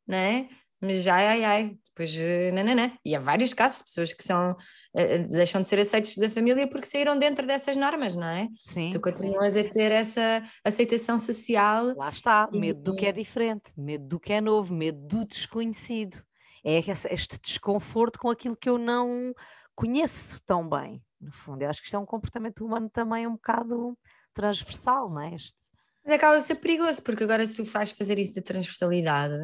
não 0.07 0.17
é? 0.17 0.49
Mas 0.81 1.07
ai, 1.07 1.27
ai, 1.27 1.45
ai, 1.45 1.77
depois 1.87 2.13
nananã. 2.53 2.93
E 3.05 3.15
há 3.15 3.21
vários 3.21 3.55
casos 3.55 3.79
de 3.79 3.85
pessoas 3.85 4.13
que 4.13 4.23
são, 4.23 4.53
uh, 4.53 5.29
deixam 5.31 5.63
de 5.63 5.69
ser 5.69 5.79
aceitos 5.79 6.17
da 6.17 6.29
família 6.29 6.67
porque 6.67 6.87
saíram 6.87 7.17
dentro 7.17 7.47
dessas 7.47 7.77
normas, 7.77 8.17
não 8.17 8.27
é? 8.27 8.49
Sim. 8.57 8.91
Tu 8.91 9.01
continuas 9.01 9.53
sim. 9.53 9.61
a 9.61 9.69
ter 9.69 9.93
essa 9.93 10.43
aceitação 10.65 11.21
social. 11.21 11.95
Lá 11.97 12.09
está, 12.09 12.49
medo 12.53 12.83
do 12.83 12.97
que 12.97 13.07
é 13.07 13.13
diferente, 13.13 13.73
medo 13.77 14.07
do 14.07 14.19
que 14.19 14.33
é 14.33 14.41
novo, 14.41 14.75
medo 14.75 14.99
do 15.07 15.25
desconhecido 15.25 16.21
é 16.65 16.79
este 16.79 17.39
desconforto 17.41 18.19
com 18.19 18.31
aquilo 18.31 18.57
que 18.57 18.69
eu 18.69 18.79
não 18.79 19.35
conheço 19.75 20.41
tão 20.47 20.69
bem. 20.69 21.03
No 21.21 21.33
fundo, 21.33 21.63
eu 21.63 21.71
acho 21.71 21.81
que 21.81 21.87
isto 21.87 21.97
é 21.97 21.99
um 21.99 22.07
comportamento 22.07 22.65
humano 22.65 22.91
também 22.91 23.27
um 23.27 23.33
bocado 23.33 23.97
transversal, 24.35 25.11
não 25.11 25.21
é? 25.21 25.35
Este, 25.35 25.73
mas 26.05 26.15
acaba 26.15 26.39
de 26.39 26.45
ser 26.45 26.57
perigoso, 26.57 27.01
porque 27.03 27.23
agora 27.23 27.47
se 27.47 27.55
tu 27.55 27.65
fazes 27.65 27.95
fazer 27.95 28.19
isso 28.19 28.35
da 28.35 28.43
transversalidade, 28.43 29.35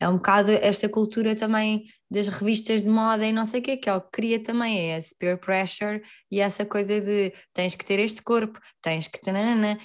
é 0.00 0.08
um 0.08 0.16
bocado 0.16 0.50
esta 0.50 0.88
cultura 0.88 1.36
também 1.36 1.84
das 2.10 2.26
revistas 2.26 2.82
de 2.82 2.88
moda 2.88 3.24
e 3.24 3.32
não 3.32 3.46
sei 3.46 3.60
o 3.60 3.62
que, 3.62 3.76
que 3.76 3.88
é 3.88 3.94
o 3.94 4.00
que 4.00 4.10
cria 4.10 4.42
também, 4.42 4.90
é 4.90 4.98
esse 4.98 5.14
peer 5.14 5.38
pressure 5.38 6.02
e 6.30 6.40
essa 6.40 6.66
coisa 6.66 7.00
de 7.00 7.32
tens 7.52 7.76
que 7.76 7.84
ter 7.84 8.00
este 8.00 8.20
corpo, 8.20 8.58
tens 8.82 9.06
que 9.06 9.20
ter, 9.20 9.32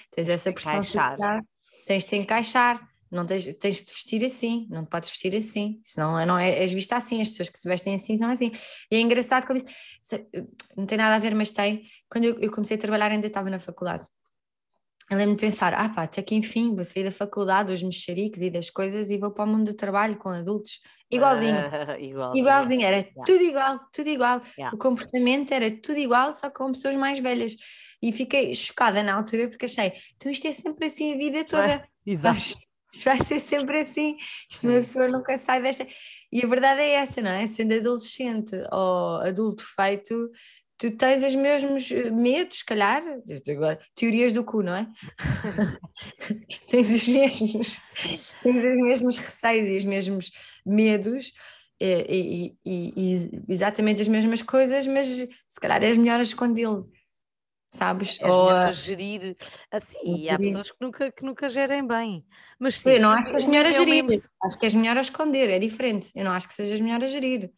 tens 0.09 0.29
essa 0.29 0.51
pressão 0.51 0.81
social, 0.81 1.17
tens 1.85 2.05
de 2.05 2.15
encaixar 2.15 2.81
não 3.13 3.25
tens, 3.25 3.45
tens 3.59 3.83
de 3.83 3.91
vestir 3.91 4.25
assim, 4.25 4.67
não 4.69 4.83
te 4.83 4.89
podes 4.89 5.09
vestir 5.09 5.35
assim, 5.35 5.79
senão 5.83 6.25
não 6.25 6.37
é, 6.37 6.59
és 6.59 6.73
vista 6.73 6.95
assim, 6.95 7.21
as 7.21 7.29
pessoas 7.29 7.49
que 7.49 7.59
se 7.59 7.67
vestem 7.67 7.93
assim 7.93 8.17
são 8.17 8.29
assim. 8.29 8.51
E 8.89 8.95
é 8.95 8.99
engraçado 8.99 9.45
como 9.45 9.59
isso, 9.59 9.67
não 10.75 10.85
tem 10.85 10.97
nada 10.97 11.15
a 11.15 11.19
ver, 11.19 11.35
mas 11.35 11.51
tem. 11.51 11.83
Quando 12.09 12.25
eu, 12.25 12.39
eu 12.39 12.51
comecei 12.51 12.75
a 12.75 12.79
trabalhar, 12.79 13.11
ainda 13.11 13.27
estava 13.27 13.49
na 13.49 13.59
faculdade. 13.59 14.07
Eu 15.11 15.17
lembro 15.17 15.35
de 15.35 15.41
pensar, 15.41 15.73
ah 15.73 15.89
pá, 15.89 16.03
até 16.03 16.21
que 16.21 16.33
enfim 16.33 16.73
vou 16.73 16.83
sair 16.83 17.03
da 17.03 17.11
faculdade, 17.11 17.71
dos 17.71 17.83
mexericos 17.83 18.41
e 18.41 18.49
das 18.49 18.69
coisas 18.69 19.11
e 19.11 19.17
vou 19.17 19.31
para 19.31 19.43
o 19.43 19.47
mundo 19.47 19.65
do 19.65 19.73
trabalho 19.75 20.17
com 20.17 20.29
adultos. 20.29 20.79
Igualzinho. 21.11 21.55
Uh, 21.55 21.99
igualzinho. 22.01 22.41
igualzinho. 22.41 22.85
era 22.85 22.97
yeah. 22.97 23.23
tudo 23.25 23.43
igual, 23.43 23.79
tudo 23.93 24.09
igual. 24.09 24.41
Yeah. 24.57 24.75
O 24.75 24.79
comportamento 24.79 25.51
era 25.51 25.69
tudo 25.69 25.99
igual, 25.99 26.33
só 26.33 26.49
com 26.49 26.71
pessoas 26.71 26.95
mais 26.95 27.19
velhas. 27.19 27.55
E 28.01 28.11
fiquei 28.11 28.55
chocada 28.55 29.03
na 29.03 29.13
altura 29.13 29.47
porque 29.47 29.65
achei, 29.65 29.93
então 30.15 30.31
isto 30.31 30.47
é 30.47 30.51
sempre 30.51 30.87
assim 30.87 31.13
a 31.13 31.17
vida 31.17 31.45
toda. 31.45 31.87
Exato 32.05 32.57
vai 33.03 33.23
ser 33.23 33.39
sempre 33.39 33.79
assim. 33.79 34.17
Isto 34.49 34.67
uma 34.67 34.79
pessoa 34.79 35.07
nunca 35.07 35.37
sai 35.37 35.61
desta. 35.61 35.87
E 36.31 36.43
a 36.43 36.47
verdade 36.47 36.81
é 36.81 36.91
essa, 36.95 37.21
não 37.21 37.31
é? 37.31 37.45
Sendo 37.47 37.73
adolescente 37.73 38.55
ou 38.71 39.17
adulto 39.21 39.63
feito, 39.75 40.29
tu 40.77 40.91
tens 40.91 41.23
os 41.23 41.35
mesmos 41.35 41.91
eh, 41.91 42.11
medos, 42.11 42.59
se 42.59 42.65
calhar, 42.65 43.01
agora, 43.49 43.79
teorias 43.95 44.33
do 44.33 44.43
cu, 44.43 44.61
não 44.61 44.75
é? 44.75 44.87
tens 46.69 46.91
os 46.91 47.07
mesmos, 47.07 47.79
tens 48.43 48.55
os 48.55 48.83
mesmos 48.83 49.17
receios 49.17 49.67
e 49.67 49.77
os 49.77 49.85
mesmos 49.85 50.31
medos. 50.65 51.31
E, 51.79 52.05
e, 52.07 52.57
e, 52.65 52.93
e 52.95 53.51
exatamente 53.51 54.01
as 54.01 54.07
mesmas 54.07 54.41
coisas, 54.41 54.87
mas 54.87 55.07
se 55.07 55.59
calhar 55.59 55.83
és 55.83 55.97
melhor 55.97 56.19
a 56.19 56.23
escondê-lo 56.23 56.89
sabes? 57.73 58.19
És 58.21 58.31
Ou 58.31 58.49
a 58.49 58.71
gerir 58.71 59.35
assim, 59.71 59.97
e 60.05 60.29
há 60.29 60.37
pessoas 60.37 60.71
que 60.71 60.77
nunca, 60.79 61.11
que 61.11 61.25
nunca 61.25 61.49
gerem 61.49 61.85
bem. 61.85 62.23
Mas 62.59 62.79
sim, 62.79 62.91
eu 62.91 63.01
não 63.01 63.09
acho 63.09 63.29
que 63.29 63.35
és 63.35 63.45
melhor 63.45 63.65
a 63.65 63.71
gerir, 63.71 64.05
acho 64.43 64.59
que 64.59 64.65
és 64.65 64.73
melhor 64.73 64.97
a 64.97 65.01
esconder, 65.01 65.49
é 65.49 65.59
diferente. 65.59 66.11
Eu 66.15 66.23
não 66.23 66.31
acho 66.31 66.47
que 66.47 66.53
sejas 66.53 66.79
melhor 66.79 67.03
a 67.03 67.07
gerir. 67.07 67.51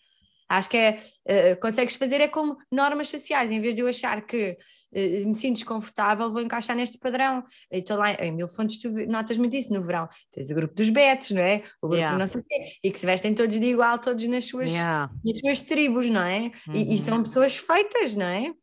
Acho 0.48 0.70
que 0.70 0.78
é, 0.78 1.00
uh, 1.28 1.60
consegues 1.60 1.96
fazer 1.96 2.22
é 2.22 2.28
como 2.28 2.56
normas 2.72 3.08
sociais, 3.08 3.50
em 3.50 3.60
vez 3.60 3.74
de 3.74 3.82
eu 3.82 3.88
achar 3.88 4.22
que 4.28 4.52
uh, 4.52 5.28
me 5.28 5.34
sinto 5.34 5.56
desconfortável, 5.56 6.32
vou 6.32 6.42
encaixar 6.42 6.76
neste 6.76 7.00
padrão. 7.00 7.44
Estou 7.70 7.98
lá, 7.98 8.14
em 8.14 8.32
Mil 8.32 8.48
Fontes, 8.48 8.80
tu 8.80 8.90
notas 9.08 9.40
muito 9.40 9.56
isso 9.56 9.74
no 9.74 9.82
verão. 9.82 10.08
Tens 10.32 10.52
o 10.52 10.56
grupo 10.56 10.76
dos 10.76 10.90
betos, 10.90 11.32
não 11.32 11.42
é? 11.42 11.64
O 11.82 11.88
grupo 11.88 11.96
yeah. 11.96 12.18
não 12.18 12.28
sei 12.28 12.44
quê, 12.44 12.74
e 12.84 12.92
que 12.92 13.00
se 13.00 13.08
vestem 13.08 13.34
todos 13.34 13.60
de 13.60 13.66
igual, 13.66 13.98
todos 13.98 14.26
nas 14.28 14.46
suas, 14.46 14.72
yeah. 14.72 15.12
nas 15.26 15.40
suas 15.40 15.62
tribos, 15.62 16.10
não 16.12 16.22
é? 16.22 16.52
Uhum. 16.68 16.76
E, 16.76 16.94
e, 16.94 16.98
são 17.00 17.18
uhum. 17.18 17.24
pessoas 17.24 17.58
feitas, 17.58 18.16
não 18.16 18.28
é? 18.28 18.54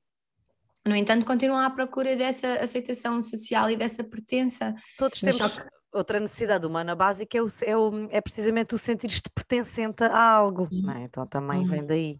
No 0.86 0.96
entanto, 0.96 1.24
continuam 1.24 1.60
à 1.60 1.70
procura 1.70 2.16
dessa 2.16 2.54
aceitação 2.54 3.22
social 3.22 3.70
e 3.70 3.76
dessa 3.76 4.02
pertença. 4.02 4.74
Todos 4.98 5.20
temos 5.20 5.56
que... 5.56 5.62
outra 5.92 6.18
necessidade 6.18 6.66
humana 6.66 6.96
básica, 6.96 7.38
é, 7.38 7.42
o, 7.42 7.46
é, 7.64 7.76
o, 7.76 8.08
é 8.10 8.20
precisamente 8.20 8.74
o 8.74 8.78
sentir-te 8.78 9.30
pertencente 9.30 10.02
a 10.02 10.20
algo, 10.20 10.68
uhum. 10.72 10.90
é? 10.90 11.04
então 11.04 11.26
também 11.26 11.60
uhum. 11.60 11.66
vem 11.66 11.86
daí. 11.86 12.18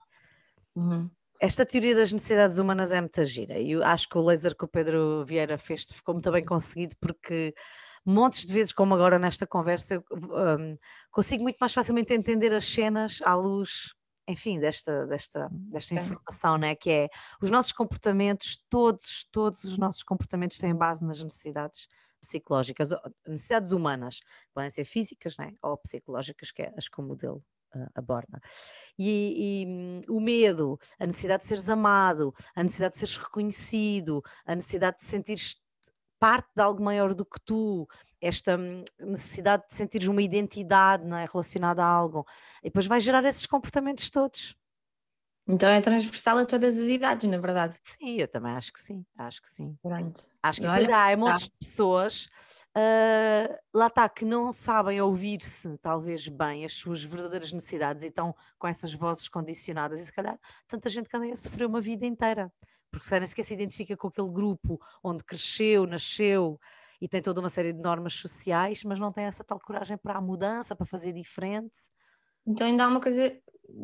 Uhum. 0.77 1.11
Esta 1.41 1.67
teoria 1.67 1.97
das 1.97 2.13
necessidades 2.13 2.59
humanas 2.59 2.93
é 2.93 3.01
muito 3.01 3.25
gira 3.25 3.59
e 3.59 3.73
eu 3.73 3.83
acho 3.83 4.09
que 4.09 4.17
o 4.17 4.23
laser 4.23 4.57
que 4.57 4.65
o 4.65 4.69
Pedro 4.69 5.25
Vieira 5.25 5.59
fez 5.59 5.85
ficou 5.85 6.15
muito 6.15 6.31
bem 6.31 6.45
conseguido 6.45 6.95
porque 7.01 7.53
montes 8.07 8.47
de 8.47 8.53
vezes, 8.53 8.73
como 8.73 8.95
agora 8.95 9.19
nesta 9.19 9.45
conversa, 9.45 9.95
eu, 9.95 10.05
um, 10.13 10.77
consigo 11.11 11.43
muito 11.43 11.57
mais 11.61 11.73
facilmente 11.75 12.15
entender 12.15 12.53
as 12.55 12.65
cenas 12.65 13.19
à 13.25 13.35
luz 13.35 13.93
enfim, 14.27 14.59
desta, 14.59 15.07
desta, 15.07 15.49
desta 15.53 15.95
informação, 15.95 16.57
né? 16.57 16.75
que 16.75 16.91
é 16.91 17.09
os 17.41 17.51
nossos 17.51 17.73
comportamentos, 17.73 18.59
todos, 18.71 19.27
todos 19.33 19.65
os 19.65 19.79
nossos 19.79 20.03
comportamentos 20.03 20.59
têm 20.59 20.75
base 20.75 21.05
nas 21.05 21.23
necessidades 21.23 21.89
psicológicas, 22.21 22.91
necessidades 23.27 23.73
humanas, 23.73 24.21
podem 24.55 24.71
ser 24.71 24.85
físicas 24.85 25.37
né? 25.37 25.53
ou 25.61 25.77
psicológicas, 25.77 26.53
que 26.53 26.63
é 26.63 26.73
as 26.77 26.89
que 26.89 27.01
o 27.01 27.03
modelo 27.03 27.45
uh, 27.75 27.89
aborda. 27.95 28.41
E, 28.97 29.65
e 29.65 29.67
um, 29.67 30.01
o 30.17 30.21
medo, 30.21 30.79
a 31.01 31.07
necessidade 31.07 31.43
de 31.43 31.49
seres 31.49 31.69
amado, 31.69 32.33
a 32.55 32.63
necessidade 32.63 32.95
de 32.95 33.01
seres 33.01 33.17
reconhecido, 33.17 34.23
a 34.47 34.55
necessidade 34.55 34.99
de 34.99 35.05
sentires 35.05 35.57
parte 36.19 36.49
de 36.55 36.63
algo 36.63 36.81
maior 36.81 37.15
do 37.15 37.25
que 37.25 37.41
tu, 37.45 37.89
esta 38.23 38.57
hum, 38.57 38.85
necessidade 39.01 39.65
de 39.69 39.75
sentir 39.75 40.09
uma 40.09 40.23
identidade 40.23 41.05
não 41.05 41.17
é, 41.17 41.27
relacionada 41.31 41.83
a 41.83 41.87
algo, 41.87 42.25
e 42.63 42.69
depois 42.69 42.87
vai 42.87 43.01
gerar 43.01 43.25
esses 43.25 43.45
comportamentos 43.45 44.09
todos. 44.09 44.57
Então 45.49 45.69
é 45.69 45.81
transversal 45.81 46.39
a 46.39 46.47
todas 46.47 46.79
as 46.79 46.87
idades, 46.87 47.29
na 47.29 47.37
verdade. 47.37 47.77
Sim, 47.83 48.17
eu 48.17 48.29
também 48.29 48.53
acho 48.53 48.73
que 48.73 48.81
sim, 48.81 49.05
acho 49.19 49.43
que 49.43 49.51
sim. 49.51 49.77
Pronto. 49.83 50.25
Acho 50.41 50.61
que 50.61 50.67
depois 50.67 50.89
há, 50.89 51.13
há 51.13 51.17
montes 51.17 51.45
de 51.47 51.57
pessoas, 51.59 52.29
uh, 52.77 53.59
lá 53.75 53.89
está, 53.89 54.09
que 54.09 54.25
não 54.25 54.53
sabem 54.53 55.01
ouvir-se 55.01 55.77
talvez 55.79 56.29
bem 56.29 56.65
as 56.65 56.75
suas 56.75 57.03
verdadeiras 57.03 57.53
necessidades 57.53 58.05
e 58.05 58.07
estão 58.07 58.35
com 58.57 58.69
essas 58.69 58.95
vozes 58.95 59.29
condicionadas 59.29 60.01
e 60.01 60.07
se 60.07 60.13
calhar 60.13 60.39
tanta 60.69 60.89
gente 60.89 61.09
que 61.09 61.17
anda 61.17 61.27
a 61.27 61.37
sofrer 61.37 61.67
uma 61.67 61.81
vida 61.81 62.07
inteira, 62.07 62.53
porque 62.89 63.05
se 63.05 63.19
nem 63.19 63.27
sequer 63.27 63.45
se 63.45 63.55
identifica 63.55 63.97
com 63.97 64.07
aquele 64.07 64.31
grupo 64.31 64.81
onde 65.03 65.25
cresceu, 65.25 65.89
nasceu, 65.89 66.61
e 67.03 67.09
tem 67.09 67.21
toda 67.21 67.41
uma 67.41 67.49
série 67.49 67.73
de 67.73 67.81
normas 67.81 68.15
sociais, 68.15 68.85
mas 68.85 69.01
não 69.01 69.11
tem 69.11 69.25
essa 69.25 69.43
tal 69.43 69.59
coragem 69.59 69.99
para 69.99 70.19
a 70.19 70.21
mudança, 70.21 70.77
para 70.77 70.87
fazer 70.87 71.13
diferente. 71.13 71.73
Então 72.47 72.65
ainda 72.65 72.85
há 72.85 72.87
uma 72.87 73.01
coisa 73.01 73.37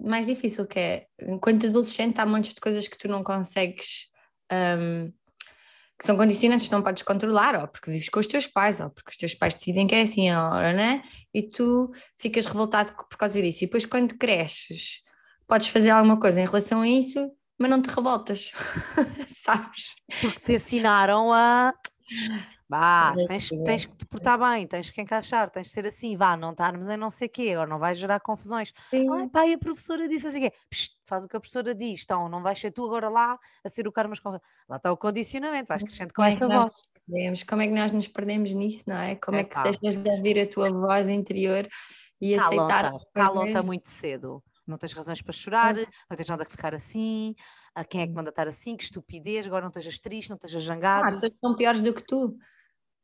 mais 0.05 0.27
difícil 0.27 0.65
que 0.65 0.79
é, 0.79 1.07
enquanto 1.23 1.67
adolescente 1.67 2.21
há 2.21 2.25
montes 2.25 2.55
de 2.55 2.61
coisas 2.61 2.87
que 2.87 2.97
tu 2.97 3.09
não 3.09 3.25
consegues, 3.25 4.07
um, 4.53 5.13
que 5.99 6.07
são 6.07 6.17
condicionantes 6.17 6.69
que 6.69 6.73
não 6.73 6.81
podes 6.81 7.03
controlar, 7.03 7.61
ou 7.61 7.67
porque 7.67 7.91
vives 7.91 8.09
com 8.09 8.21
os 8.21 8.27
teus 8.29 8.47
pais, 8.47 8.79
ou 8.79 8.89
porque 8.89 9.11
os 9.11 9.17
teus 9.17 9.35
pais 9.35 9.53
decidem 9.53 9.89
que 9.89 9.97
é 9.97 10.03
assim 10.03 10.31
a 10.31 10.47
hora, 10.47 10.73
né? 10.73 11.03
E 11.35 11.43
tu 11.43 11.91
ficas 12.17 12.47
revoltado 12.47 12.93
por 12.93 13.19
causa 13.19 13.43
disso. 13.43 13.65
E 13.65 13.67
depois 13.67 13.85
quando 13.85 14.17
cresces, 14.17 15.03
podes 15.45 15.67
fazer 15.71 15.91
alguma 15.91 16.21
coisa 16.21 16.41
em 16.41 16.47
relação 16.47 16.83
a 16.83 16.89
isso, 16.89 17.19
mas 17.59 17.69
não 17.69 17.83
te 17.83 17.89
revoltas, 17.89 18.53
sabes? 19.27 19.97
Porque 20.21 20.39
te 20.39 20.53
ensinaram 20.53 21.33
a 21.33 21.75
Vá, 22.69 23.15
tens, 23.27 23.49
tens 23.49 23.87
que 23.87 23.97
te 23.97 24.05
portar 24.05 24.39
bem, 24.39 24.67
tens 24.67 24.91
que 24.91 25.01
encaixar, 25.01 25.49
tens 25.49 25.69
de 25.69 25.73
ser 25.73 25.87
assim, 25.87 26.15
vá, 26.19 26.37
não 26.37 26.51
estarmos 26.51 26.91
em 26.91 26.99
não 26.99 27.11
sei 27.11 27.27
o 27.27 27.31
quê, 27.31 27.51
agora 27.53 27.69
não 27.69 27.79
vai 27.79 27.95
gerar 27.95 28.21
confusões. 28.21 28.75
Ai, 28.93 29.29
pá, 29.33 29.47
e 29.47 29.55
a 29.55 29.59
professora 29.59 30.07
disse 30.07 30.27
assim, 30.27 30.41
quê? 30.41 30.53
faz 31.07 31.25
o 31.25 31.29
que 31.29 31.37
a 31.37 31.41
professora 31.41 31.75
diz, 31.75 32.03
então 32.05 32.29
não 32.29 32.43
vais 32.43 32.61
ser 32.61 32.71
tu 32.71 32.85
agora 32.85 33.09
lá 33.09 33.39
a 33.65 33.69
ser 33.71 33.89
o 33.89 33.93
cara, 33.93 34.07
mas 34.07 34.21
lá 34.69 34.77
está 34.77 34.93
o 34.93 34.99
condicionamento, 34.99 35.67
vais 35.67 35.83
crescendo 35.83 36.13
com 36.13 36.23
esta 36.23 36.47
voz. 36.47 36.75
Perdemos? 37.07 37.43
Como 37.43 37.63
é 37.63 37.67
que 37.69 37.73
nós 37.73 37.91
nos 37.91 38.07
perdemos 38.07 38.53
nisso, 38.53 38.85
não 38.87 38.99
é? 38.99 39.15
Como 39.15 39.39
é, 39.39 39.41
é 39.41 39.45
que 39.45 39.63
deixas 39.63 39.97
de 39.97 40.11
ouvir 40.11 40.39
a 40.39 40.47
tua 40.47 40.71
voz 40.71 41.09
interior 41.09 41.67
e 42.21 42.35
aceitar 42.35 42.93
as? 42.93 43.03
Calota 43.15 43.63
muito 43.63 43.89
cedo, 43.89 44.45
não 44.67 44.77
tens 44.77 44.93
razões 44.93 45.23
para 45.23 45.33
chorar, 45.33 45.75
não 45.75 46.17
tens 46.17 46.29
nada 46.29 46.45
que 46.45 46.51
ficar 46.51 46.75
assim, 46.75 47.35
a 47.75 47.83
quem 47.83 48.03
é 48.03 48.07
que 48.07 48.13
manda 48.13 48.29
estar 48.29 48.47
assim, 48.47 48.77
que 48.77 48.85
estupidez, 48.85 49.47
agora 49.47 49.63
não 49.63 49.71
estejas 49.71 49.99
triste, 49.99 50.29
não 50.29 50.37
estejas 50.37 50.65
jangado. 50.65 51.07
Ah, 51.07 51.13
pessoas 51.13 51.33
que 51.33 51.39
são 51.43 51.57
piores 51.57 51.81
do 51.81 51.95
que 51.95 52.03
tu 52.07 52.37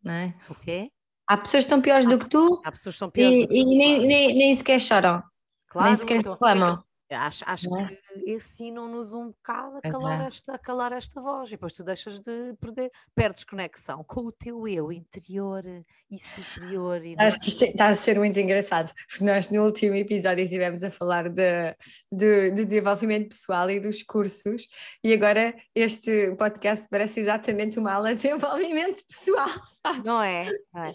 não 0.04 0.12
é? 0.12 0.34
O 0.48 0.54
quê? 0.54 0.90
Há 1.26 1.36
pessoas 1.38 1.64
que 1.64 1.66
estão 1.66 1.80
piores 1.80 2.04
do 2.06 2.18
que 2.18 2.28
tu 2.28 2.60
Há 2.64 2.70
pessoas 2.70 2.94
que 2.94 2.98
são 2.98 3.10
piores 3.10 3.36
e, 3.36 3.40
do 3.42 3.48
que 3.48 3.54
e 3.54 3.64
nem, 3.64 4.06
nem, 4.06 4.34
nem 4.34 4.54
sequer 4.54 4.78
choram. 4.78 5.22
Claro, 5.68 5.88
nem 5.88 5.96
sequer 5.96 6.18
reclamam. 6.18 6.84
Acho, 7.10 7.44
acho 7.46 7.76
é? 7.78 7.88
que 7.88 8.32
ensinam-nos 8.32 9.12
um 9.12 9.28
bocado 9.28 9.76
a 9.76 9.82
calar, 9.82 10.26
esta, 10.26 10.54
a 10.54 10.58
calar 10.58 10.92
esta 10.92 11.20
voz 11.20 11.48
e 11.48 11.52
depois 11.52 11.74
tu 11.74 11.84
deixas 11.84 12.18
de 12.18 12.54
perder, 12.58 12.90
perdes 13.14 13.44
conexão 13.44 14.02
com 14.02 14.22
o 14.22 14.32
teu 14.32 14.66
eu 14.66 14.90
interior 14.90 15.64
e 16.10 16.18
superior. 16.18 17.04
E 17.04 17.14
acho 17.18 17.38
que 17.40 17.48
isto 17.48 17.64
está 17.64 17.88
a 17.88 17.94
ser 17.94 18.18
muito 18.18 18.40
engraçado, 18.40 18.92
porque 19.06 19.22
nós 19.22 19.50
no 19.50 19.64
último 19.64 19.94
episódio 19.94 20.44
estivemos 20.44 20.82
a 20.82 20.90
falar 20.90 21.28
de, 21.28 21.76
de, 22.10 22.50
de, 22.50 22.64
desenvolvimento 22.64 23.28
pessoal 23.28 23.70
e 23.70 23.78
dos 23.78 24.02
cursos, 24.02 24.66
e 25.02 25.12
agora 25.12 25.54
este 25.74 26.34
podcast 26.36 26.86
parece 26.90 27.20
exatamente 27.20 27.78
uma 27.78 27.92
aula 27.92 28.14
de 28.14 28.22
desenvolvimento 28.22 29.04
pessoal, 29.06 29.48
sabes? 29.66 30.04
Não 30.04 30.22
é? 30.22 30.50
Não 30.72 30.84
é. 30.84 30.92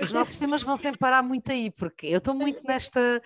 os 0.00 0.12
nossos 0.12 0.38
temas 0.38 0.62
vão 0.62 0.76
sempre 0.76 0.98
parar 0.98 1.22
muito 1.22 1.50
aí, 1.50 1.72
porque 1.72 2.06
eu 2.06 2.18
estou 2.18 2.34
muito 2.34 2.62
nesta 2.64 3.20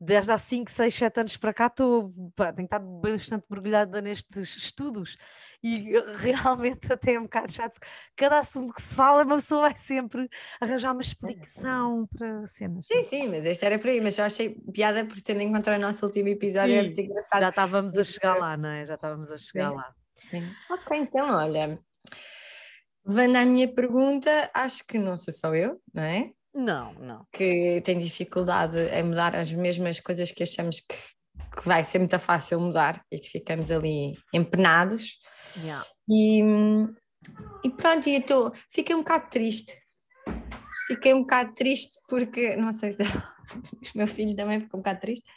desde 0.00 0.30
há 0.30 0.38
5, 0.38 0.70
6, 0.70 0.94
7 0.94 1.20
anos 1.20 1.36
para 1.36 1.54
cá 1.56 1.68
estou, 1.68 2.12
tenho 2.54 2.66
estado 2.66 2.86
bastante 3.00 3.46
mergulhada 3.50 4.02
nestes 4.02 4.56
estudos 4.56 5.16
e 5.62 5.90
realmente 6.20 6.92
até 6.92 7.14
é 7.14 7.18
um 7.18 7.22
bocado 7.22 7.50
chato, 7.50 7.80
cada 8.14 8.38
assunto 8.38 8.74
que 8.74 8.82
se 8.82 8.94
fala, 8.94 9.24
uma 9.24 9.36
pessoa 9.36 9.62
vai 9.62 9.76
sempre 9.76 10.28
arranjar 10.60 10.92
uma 10.92 11.00
explicação 11.00 12.06
para 12.14 12.46
cenas. 12.46 12.86
Sim, 12.86 13.04
sim, 13.04 13.28
mas 13.28 13.46
este 13.46 13.64
era 13.64 13.78
por 13.78 13.88
aí, 13.88 14.00
mas 14.00 14.14
já 14.14 14.26
achei 14.26 14.50
piada 14.72 15.04
por 15.06 15.20
tendo 15.22 15.40
encontrado 15.40 15.78
o 15.78 15.82
nosso 15.82 16.04
último 16.04 16.28
episódio, 16.28 16.74
é 16.74 16.82
muito 16.82 17.00
engraçado. 17.00 17.40
Já 17.40 17.48
estávamos 17.48 17.96
a 17.96 18.04
chegar 18.04 18.38
lá, 18.38 18.56
não 18.56 18.68
é? 18.68 18.86
Já 18.86 18.94
estávamos 18.94 19.32
a 19.32 19.38
chegar 19.38 19.70
sim. 19.70 19.76
lá. 19.76 19.94
Sim. 20.30 20.52
Ok, 20.70 20.98
então 20.98 21.34
olha, 21.34 21.78
levando 23.04 23.36
à 23.36 23.44
minha 23.46 23.66
pergunta, 23.72 24.50
acho 24.52 24.86
que 24.86 24.98
não 24.98 25.16
sou 25.16 25.32
só 25.32 25.54
eu, 25.54 25.80
não 25.92 26.02
é? 26.02 26.32
Não, 26.56 26.94
não. 26.94 27.26
Que 27.30 27.82
tem 27.82 27.98
dificuldade 27.98 28.78
em 28.78 29.02
mudar 29.02 29.36
as 29.36 29.52
mesmas 29.52 30.00
coisas 30.00 30.32
que 30.32 30.42
achamos 30.42 30.80
que, 30.80 30.96
que 31.56 31.66
vai 31.66 31.82
ser 31.84 31.98
muito 31.98 32.18
fácil 32.18 32.60
mudar 32.60 33.02
e 33.10 33.18
que 33.18 33.28
ficamos 33.28 33.70
ali 33.70 34.14
empenados. 34.32 35.18
Yeah. 35.58 35.84
E, 36.08 36.42
e 37.64 37.70
pronto, 37.70 38.08
e 38.08 38.22
eu 38.28 38.52
fiquei 38.70 38.94
um 38.94 39.00
bocado 39.00 39.30
triste. 39.30 39.74
Fiquei 40.86 41.14
um 41.14 41.20
bocado 41.20 41.52
triste 41.54 41.98
porque, 42.08 42.54
não 42.56 42.72
sei 42.72 42.92
se 42.92 43.02
o 43.94 43.98
meu 43.98 44.06
filho 44.06 44.36
também 44.36 44.60
ficou 44.60 44.78
um 44.78 44.82
bocado 44.82 45.00
triste, 45.00 45.28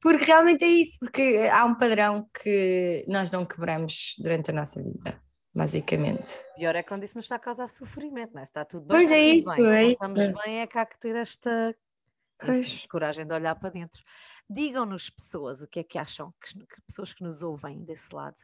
porque 0.00 0.24
realmente 0.24 0.64
é 0.64 0.68
isso, 0.68 0.98
porque 0.98 1.48
há 1.50 1.64
um 1.64 1.74
padrão 1.74 2.28
que 2.42 3.04
nós 3.08 3.30
não 3.30 3.46
quebramos 3.46 4.16
durante 4.18 4.50
a 4.50 4.54
nossa 4.54 4.82
vida 4.82 5.24
basicamente. 5.54 6.44
Pior 6.56 6.74
é 6.74 6.82
quando 6.82 7.04
isso 7.04 7.16
nos 7.16 7.26
está 7.26 7.36
a 7.36 7.38
causar 7.38 7.68
sofrimento, 7.68 8.34
não 8.34 8.42
é? 8.42 8.44
Se 8.44 8.50
está 8.50 8.64
tudo 8.64 8.86
bem, 8.86 8.98
pois 8.98 9.12
é 9.12 9.20
isso, 9.20 9.48
bem. 9.50 9.58
Se 9.58 9.76
é 9.76 9.84
estamos 9.92 10.28
bem, 10.44 10.60
é 10.60 10.66
que 10.66 10.78
há 10.78 10.84
que 10.84 10.98
ter 10.98 11.14
esta 11.14 11.74
enfim, 12.42 12.88
coragem 12.88 13.26
de 13.26 13.34
olhar 13.34 13.54
para 13.54 13.70
dentro. 13.70 14.02
Digam-nos, 14.48 15.10
pessoas, 15.10 15.62
o 15.62 15.66
que 15.66 15.80
é 15.80 15.84
que 15.84 15.98
acham, 15.98 16.32
que, 16.40 16.58
que, 16.58 16.82
pessoas 16.86 17.12
que 17.12 17.22
nos 17.22 17.42
ouvem 17.42 17.82
desse 17.84 18.14
lado. 18.14 18.36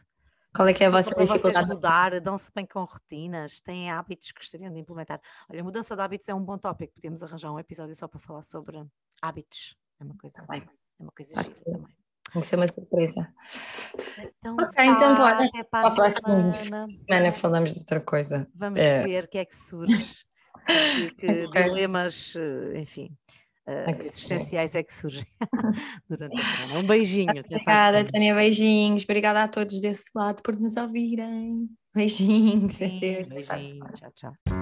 Qual 0.55 0.67
é 0.67 0.73
que 0.73 0.83
é 0.83 0.89
a 0.89 0.91
vossa 0.91 1.15
dificuldade? 1.15 1.69
mudar, 1.69 2.21
dão-se 2.21 2.51
bem 2.53 2.67
com 2.67 2.83
rotinas, 2.83 3.61
têm 3.61 3.91
hábitos 3.91 4.33
que 4.33 4.41
gostariam 4.41 4.73
de 4.73 4.81
implementar. 4.81 5.21
Olha, 5.49 5.63
mudança 5.63 5.95
de 5.95 6.03
hábitos 6.03 6.29
é 6.29 6.35
um 6.35 6.43
bom 6.43 6.59
tópico, 6.59 6.95
podemos 6.95 7.23
arranjar 7.23 7.53
um 7.53 7.59
episódio 7.59 7.95
só 7.95 8.09
para 8.09 8.19
falar 8.19 8.43
sobre 8.43 8.85
hábitos. 9.23 9.77
É 10.01 10.05
uma 10.05 10.17
coisa, 10.17 10.43
tá 10.43 10.57
é 10.57 10.63
uma 10.99 11.13
coisa 11.13 11.43
gira 11.43 11.55
também. 11.65 12.01
Vai 12.33 12.43
ser 12.43 12.57
uma 12.57 12.67
surpresa. 12.67 13.35
Então, 14.19 14.55
ok, 14.55 14.85
então 14.85 15.17
bora. 15.17 15.45
Até 15.45 15.65
para 15.65 15.89
a 15.89 15.95
próxima 15.95 16.55
semana. 16.57 16.91
semana 16.91 17.33
falamos 17.33 17.73
de 17.73 17.81
outra 17.81 18.01
coisa. 18.01 18.49
Vamos 18.55 18.79
é. 18.79 19.03
ver 19.03 19.25
o 19.25 19.29
que 19.29 19.39
é 19.39 19.45
que 19.45 19.57
surge. 19.57 20.25
que, 20.67 21.11
que 21.13 21.27
okay. 21.47 21.65
dilemas, 21.65 22.35
eh, 22.37 22.79
enfim, 22.81 23.17
uh, 23.69 23.91
existenciais 23.91 24.75
é 24.75 24.83
que 24.83 24.93
surgem 24.93 25.27
durante 26.09 26.39
a 26.39 26.45
semana. 26.45 26.81
Um 26.81 26.87
beijinho. 26.87 27.41
Obrigada, 27.45 28.05
Tânia. 28.05 28.35
Beijinhos. 28.35 29.05
Obrigada 29.05 29.43
a 29.45 29.49
todos 29.49 29.81
desse 29.81 30.05
lado 30.15 30.43
por 30.43 30.59
nos 30.59 30.77
ouvirem. 30.77 31.69
Beijinhos. 31.95 32.75
Sim, 32.75 33.01
beijinho. 33.01 33.85
Tchau, 33.95 34.13
tchau. 34.15 34.60